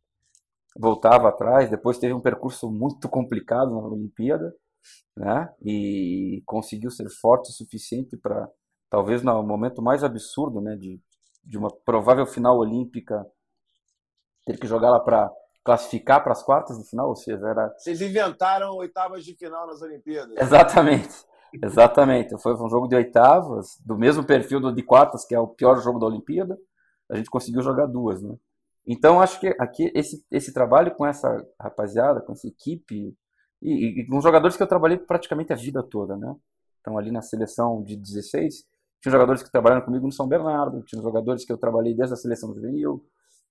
[0.76, 1.70] voltava atrás.
[1.70, 4.54] Depois teve um percurso muito complicado na Olimpíada,
[5.16, 5.48] né?
[5.62, 8.48] E conseguiu ser forte o suficiente para,
[8.90, 11.00] talvez no momento mais absurdo, né, de,
[11.44, 13.26] de uma provável final olímpica,
[14.46, 15.30] ter que jogar lá para
[15.64, 17.74] classificar para as quartas de final, ou seja, era.
[17.76, 20.34] Vocês inventaram oitavas de final nas Olimpíadas.
[20.38, 21.14] Exatamente.
[21.62, 22.38] Exatamente.
[22.38, 25.80] Foi um jogo de oitavas, do mesmo perfil do de quartas, que é o pior
[25.80, 26.58] jogo da Olimpíada.
[27.10, 28.34] a gente conseguiu jogar duas, né?
[28.90, 33.14] Então, acho que aqui esse, esse trabalho com essa rapaziada, com essa equipe,
[33.60, 36.34] e, e, com jogadores que eu trabalhei praticamente a vida toda, né?
[36.80, 38.64] Então, ali na seleção de 16,
[39.02, 42.16] tinha jogadores que trabalharam comigo no São Bernardo, tinha jogadores que eu trabalhei desde a
[42.16, 43.04] seleção Rio,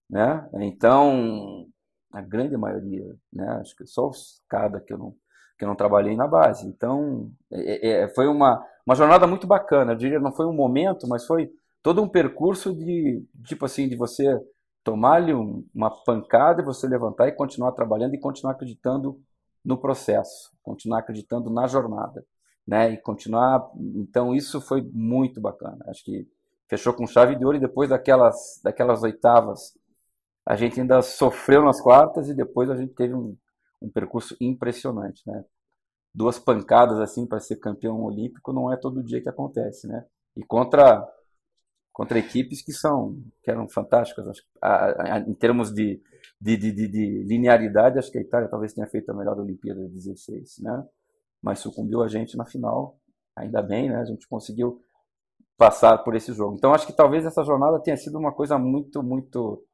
[0.09, 0.49] né?
[0.55, 1.67] Então,
[2.11, 3.47] a grande maioria, né?
[3.61, 5.15] Acho que só os cada que eu não
[5.57, 6.67] que eu não trabalhei na base.
[6.67, 9.93] Então, é, é, é, foi uma, uma jornada muito bacana.
[9.93, 11.49] Eu diria, não foi um momento, mas foi
[11.81, 14.39] todo um percurso de, tipo assim, de você
[14.87, 19.21] tomar-lhe um, uma pancada e você levantar e continuar trabalhando e continuar acreditando
[19.63, 22.25] no processo, continuar acreditando na jornada,
[22.65, 22.93] né?
[22.93, 23.69] E continuar.
[23.75, 25.77] Então, isso foi muito bacana.
[25.89, 26.25] Acho que
[26.69, 29.77] fechou com chave de ouro e depois daquelas, daquelas oitavas,
[30.45, 33.35] a gente ainda sofreu nas quartas e depois a gente teve um,
[33.81, 35.43] um percurso impressionante, né?
[36.15, 40.05] Duas pancadas assim para ser campeão olímpico não é todo dia que acontece, né?
[40.33, 41.05] E contra
[41.97, 45.99] contra equipes que são que eram fantásticas, acho, a, a, em termos de,
[46.39, 49.95] de, de, de, linearidade, acho que a Itália talvez tenha feito a melhor Olimpíada de
[49.95, 50.85] 16, né?
[51.41, 52.99] Mas sucumbiu a gente na final,
[53.35, 53.95] ainda bem, né?
[53.95, 54.79] A gente conseguiu
[55.57, 56.55] passar por esse jogo.
[56.55, 59.65] Então acho que talvez essa jornada tenha sido uma coisa muito, muito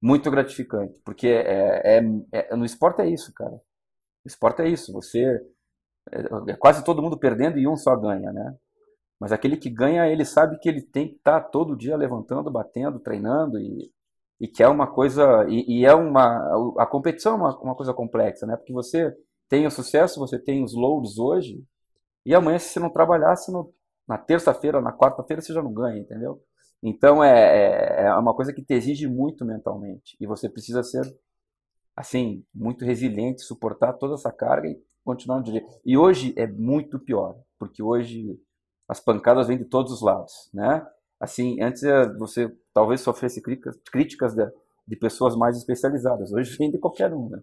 [0.00, 2.02] muito gratificante, porque é, é,
[2.32, 3.60] é, no esporte é isso, cara.
[4.24, 5.20] O esporte é isso, você
[6.12, 8.56] é, é, quase todo mundo perdendo e um só ganha, né?
[9.22, 12.50] Mas aquele que ganha, ele sabe que ele tem que estar tá todo dia levantando,
[12.50, 13.88] batendo, treinando e,
[14.40, 17.94] e que é uma coisa e, e é uma a competição é uma, uma coisa
[17.94, 18.56] complexa, né?
[18.56, 19.16] Porque você
[19.48, 21.64] tem o sucesso, você tem os louros hoje
[22.26, 23.72] e amanhã se você não trabalhasse no,
[24.08, 26.42] na terça-feira, na quarta-feira você já não ganha, entendeu?
[26.82, 31.04] Então é, é, é uma coisa que te exige muito mentalmente e você precisa ser
[31.94, 35.64] assim muito resiliente, suportar toda essa carga e continuar no dia.
[35.84, 38.36] E hoje é muito pior, porque hoje
[38.92, 40.86] as pancadas vêm de todos os lados, né?
[41.18, 44.46] Assim, antes é, você talvez sofresse críticas, críticas de,
[44.86, 46.30] de pessoas mais especializadas.
[46.30, 47.40] Hoje vem de qualquer um, né?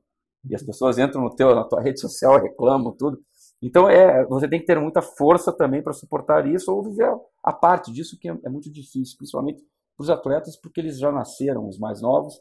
[0.47, 3.19] E as pessoas entram no teu, na tua rede social, reclamam tudo.
[3.63, 7.11] Então é, você tem que ter muita força também para suportar isso ou viver
[7.43, 9.63] a parte disso que é, é muito difícil, principalmente
[9.97, 12.39] para os atletas, porque eles já nasceram, os mais novos,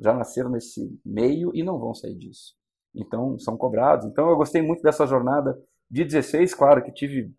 [0.00, 2.54] já nasceram nesse meio e não vão sair disso.
[2.92, 4.04] Então são cobrados.
[4.06, 5.56] Então eu gostei muito dessa jornada
[5.88, 7.32] de 16, claro que tive,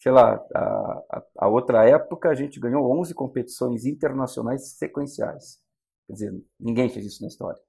[0.00, 5.60] sei lá, a, a, outra época a gente ganhou 11 competições internacionais sequenciais.
[6.08, 7.60] Quer dizer, ninguém fez isso na história.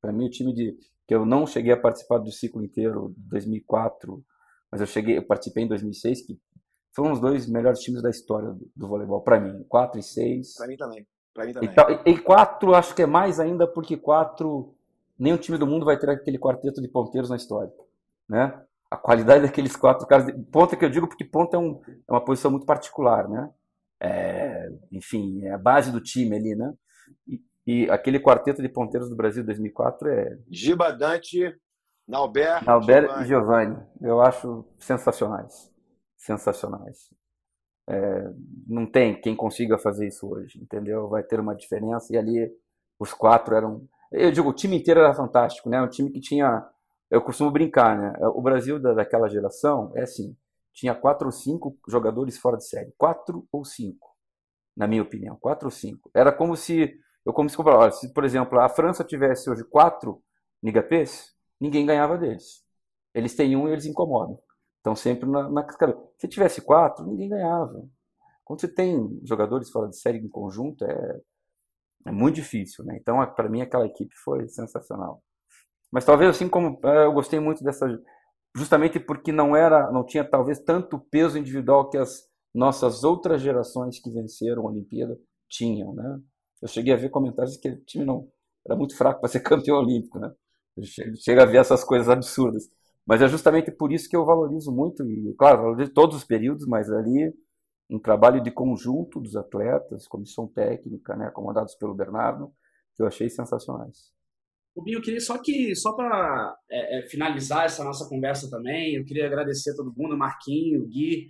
[0.00, 4.24] Para mim o time de que eu não cheguei a participar do ciclo inteiro 2004
[4.74, 6.36] mas eu cheguei, eu participei em 2006, que
[6.92, 9.64] foram os dois melhores times da história do, do voleibol, para mim.
[9.68, 10.56] 4 e 6.
[10.56, 11.06] Para mim também.
[11.32, 12.00] Pra mim também.
[12.04, 14.74] E, e 4 acho que é mais ainda, porque 4,
[15.16, 17.72] nenhum time do mundo vai ter aquele quarteto de ponteiros na história.
[18.28, 18.60] Né?
[18.90, 20.26] A qualidade daqueles quatro caras.
[20.52, 23.50] Ponta que eu digo porque ponta é, um, é uma posição muito particular, né?
[24.00, 26.72] É, enfim, é a base do time ali, né?
[27.26, 30.38] E, e aquele quarteto de ponteiros do Brasil 2004 é.
[30.50, 31.54] Giba Dante,
[32.06, 33.76] Nauber, Nauber e Giovanni.
[34.00, 35.72] Eu acho sensacionais.
[36.16, 37.10] Sensacionais.
[37.88, 38.30] É,
[38.66, 41.08] não tem quem consiga fazer isso hoje, entendeu?
[41.08, 42.12] Vai ter uma diferença.
[42.12, 42.50] E ali
[42.98, 43.86] os quatro eram.
[44.12, 45.80] Eu digo, o time inteiro era fantástico, né?
[45.80, 46.66] Um time que tinha.
[47.10, 48.26] Eu costumo brincar, né?
[48.28, 50.36] O Brasil da, daquela geração é assim:
[50.72, 52.92] tinha quatro ou cinco jogadores fora de série.
[52.96, 54.08] Quatro ou cinco,
[54.76, 55.36] na minha opinião.
[55.36, 56.10] Quatro ou cinco.
[56.14, 56.98] Era como se.
[57.24, 57.56] Eu como se,
[57.92, 60.22] se por exemplo, a França tivesse hoje quatro
[60.64, 62.64] Nigapês, ninguém ganhava deles.
[63.14, 64.38] Eles têm um e eles incomodam.
[64.78, 65.66] Estão sempre na, na
[66.18, 67.86] Se tivesse quatro, ninguém ganhava.
[68.42, 71.20] Quando você tem jogadores fora de série em conjunto, é,
[72.06, 72.82] é muito difícil.
[72.82, 72.96] Né?
[72.98, 75.22] Então, para mim, aquela equipe foi sensacional.
[75.94, 77.86] Mas talvez assim como é, eu gostei muito dessa,
[78.56, 84.00] justamente porque não era, não tinha talvez tanto peso individual que as nossas outras gerações
[84.00, 85.16] que venceram a Olimpíada
[85.48, 86.18] tinham, né?
[86.60, 88.28] Eu cheguei a ver comentários que o time não
[88.66, 90.32] era muito fraco para ser campeão olímpico, né?
[91.16, 92.68] chega a ver essas coisas absurdas.
[93.06, 96.66] Mas é justamente por isso que eu valorizo muito, e claro, valorizo todos os períodos,
[96.66, 97.32] mas ali
[97.88, 101.30] um trabalho de conjunto dos atletas, comissão técnica, né,
[101.78, 102.52] pelo Bernardo,
[102.96, 104.12] que eu achei sensacionais.
[104.76, 109.04] Rubinho, eu queria só que, só para é, é, finalizar essa nossa conversa também, eu
[109.04, 111.28] queria agradecer a todo mundo, Marquinho, Gui,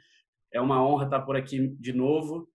[0.53, 2.49] é uma honra estar por aqui de novo.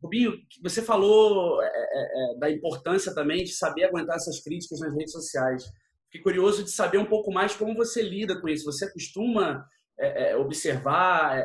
[0.00, 4.94] Rubinho, você falou é, é, é da importância também de saber aguentar essas críticas nas
[4.94, 5.64] redes sociais.
[6.06, 8.70] Fiquei curioso de saber um pouco mais como você lida com isso.
[8.70, 9.66] Você costuma
[9.98, 11.42] é, observar,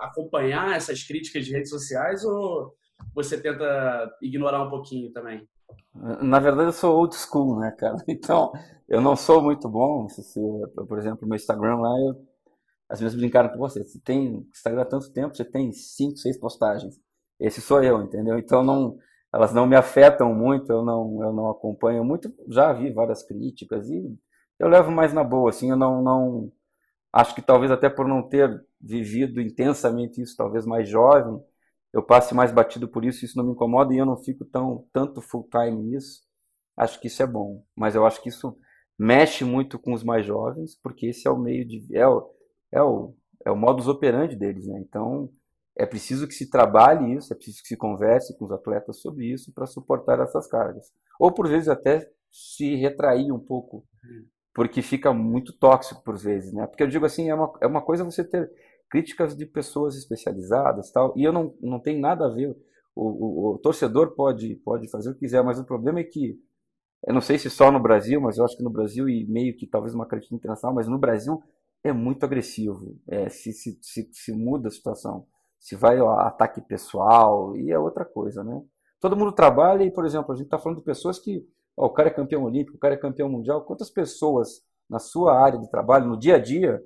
[0.00, 2.74] acompanhar essas críticas de redes sociais ou
[3.14, 5.46] você tenta ignorar um pouquinho também?
[5.94, 7.96] Na verdade, eu sou old school, né, cara?
[8.08, 8.52] Então,
[8.88, 10.08] eu não sou muito bom.
[10.08, 10.40] Se, se,
[10.88, 12.26] por exemplo, no Instagram lá, eu,
[12.88, 13.82] às vezes brincaram com você.
[13.84, 17.00] Você tem Instagram há tanto tempo, você tem cinco, seis postagens.
[17.38, 18.38] Esse sou eu, entendeu?
[18.38, 18.98] Então, não,
[19.32, 22.32] elas não me afetam muito, eu não, eu não acompanho muito.
[22.48, 24.16] Já vi várias críticas e
[24.58, 26.52] eu levo mais na boa, assim, eu não, não
[27.12, 31.40] acho que talvez até por não ter vivido intensamente isso, talvez mais jovem,
[31.94, 34.84] eu passe mais batido por isso, isso não me incomoda e eu não fico tão
[34.92, 36.22] tanto full time nisso.
[36.76, 38.58] Acho que isso é bom, mas eu acho que isso
[38.98, 42.28] mexe muito com os mais jovens, porque esse é o meio de é o,
[42.72, 43.14] é o,
[43.46, 44.80] é o modus operandi deles, né?
[44.80, 45.30] Então,
[45.76, 49.32] é preciso que se trabalhe isso, é preciso que se converse com os atletas sobre
[49.32, 50.92] isso para suportar essas cargas.
[51.18, 53.86] Ou por vezes até se retrair um pouco,
[54.52, 56.66] porque fica muito tóxico por vezes, né?
[56.66, 58.50] Porque eu digo assim, é uma, é uma coisa você ter
[58.94, 62.56] críticas de pessoas especializadas tal, e eu não, não tem nada a ver.
[62.94, 66.38] O, o, o torcedor pode, pode fazer o que quiser, mas o problema é que,
[67.04, 69.56] eu não sei se só no Brasil, mas eu acho que no Brasil e meio
[69.56, 71.42] que talvez uma crítica internacional, mas no Brasil
[71.82, 75.26] é muito agressivo, é, se, se, se, se muda a situação
[75.58, 78.62] se vai ao ataque pessoal, e é outra coisa, né?
[79.00, 81.44] Todo mundo trabalha e, por exemplo, a gente está falando de pessoas que,
[81.76, 85.36] ó, o cara é campeão olímpico, o cara é campeão mundial, quantas pessoas na sua
[85.36, 86.80] área de trabalho, no dia a dia,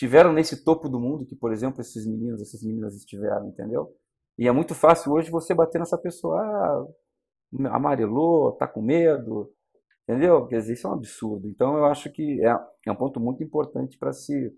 [0.00, 3.94] tiveram nesse topo do mundo que, por exemplo, esses meninos, essas meninas estiveram, entendeu?
[4.38, 6.86] E é muito fácil hoje você bater nessa pessoa, ah,
[7.68, 9.52] amarelou, tá com medo,
[10.08, 10.46] entendeu?
[10.46, 11.46] Quer dizer, isso é um absurdo.
[11.48, 14.50] Então eu acho que é, é um ponto muito importante para se,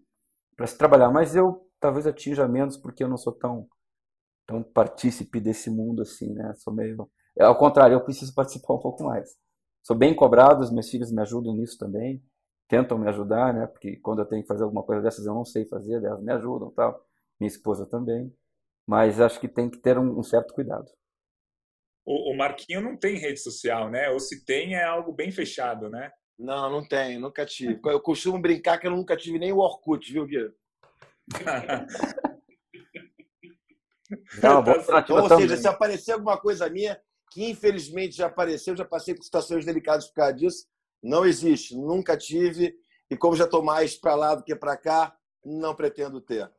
[0.57, 1.11] para se trabalhar.
[1.11, 3.67] Mas eu talvez atinja menos porque eu não sou tão
[4.47, 6.55] tão partícipe desse mundo assim, né?
[6.55, 7.09] Sou meio
[7.41, 9.29] ao contrário, eu preciso participar um pouco mais.
[9.83, 12.23] Sou bem cobrado, os meus filhos me ajudam nisso também,
[12.73, 13.67] tentam me ajudar, né?
[13.67, 16.33] Porque quando eu tenho que fazer alguma coisa dessas eu não sei fazer, elas me
[16.33, 17.07] ajudam, tal.
[17.39, 18.35] Minha esposa também,
[18.87, 20.91] mas acho que tem que ter um, um certo cuidado.
[22.03, 24.09] O, o Marquinho não tem rede social, né?
[24.09, 26.11] Ou se tem é algo bem fechado, né?
[26.39, 27.79] Não, não tem, nunca tive.
[27.85, 30.51] Eu costumo brincar que eu nunca tive nem o Orkut, viu, Gui?
[34.43, 34.63] Não,
[35.11, 37.01] Ou seja, se aparecer alguma coisa minha,
[37.31, 40.67] que infelizmente já apareceu, já passei por situações delicadas por causa disso,
[41.03, 42.75] não existe, nunca tive,
[43.11, 46.51] e como já estou mais para lá do que para cá, não pretendo ter.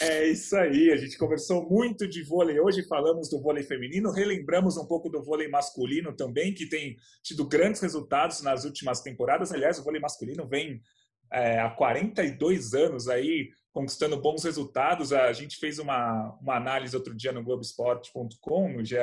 [0.00, 4.76] É isso aí, a gente conversou muito de vôlei hoje, falamos do vôlei feminino, relembramos
[4.76, 9.52] um pouco do vôlei masculino também, que tem tido grandes resultados nas últimas temporadas.
[9.52, 10.82] Aliás, o vôlei masculino vem
[11.32, 15.12] é, há 42 anos aí conquistando bons resultados.
[15.12, 18.96] A gente fez uma, uma análise outro dia no Globoesporte.com, no GE.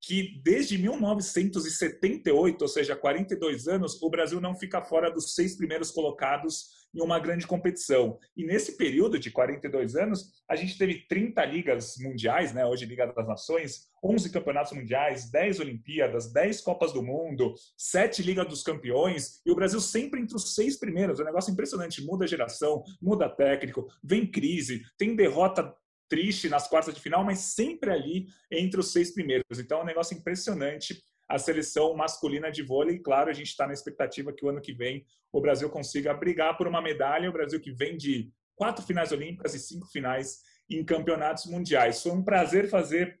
[0.00, 5.90] Que desde 1978, ou seja, 42 anos, o Brasil não fica fora dos seis primeiros
[5.90, 8.18] colocados em uma grande competição.
[8.36, 12.66] E nesse período de 42 anos, a gente teve 30 ligas mundiais, né?
[12.66, 18.44] hoje Liga das Nações, 11 campeonatos mundiais, 10 Olimpíadas, 10 Copas do Mundo, 7 Liga
[18.44, 21.18] dos Campeões, e o Brasil sempre entre os seis primeiros.
[21.18, 22.04] É um negócio impressionante.
[22.04, 25.74] Muda geração, muda técnico, vem crise, tem derrota
[26.10, 29.58] triste nas quartas de final, mas sempre ali entre os seis primeiros.
[29.58, 32.98] Então é um negócio impressionante a seleção masculina de vôlei.
[32.98, 36.58] Claro, a gente está na expectativa que o ano que vem o Brasil consiga brigar
[36.58, 37.30] por uma medalha.
[37.30, 42.02] O Brasil que vem de quatro finais olímpicas e cinco finais em campeonatos mundiais.
[42.02, 43.20] Foi um prazer fazer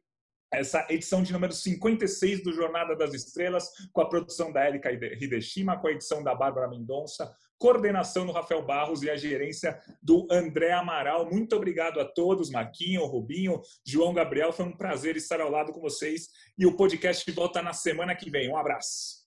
[0.52, 5.78] essa edição de número 56 do Jornada das Estrelas, com a produção da Erika Hideshima,
[5.78, 10.72] com a edição da Bárbara Mendonça, coordenação do Rafael Barros e a gerência do André
[10.72, 11.30] Amaral.
[11.30, 14.50] Muito obrigado a todos, Marquinho, Rubinho, João Gabriel.
[14.50, 18.30] Foi um prazer estar ao lado com vocês e o podcast volta na semana que
[18.30, 18.50] vem.
[18.50, 19.20] Um abraço.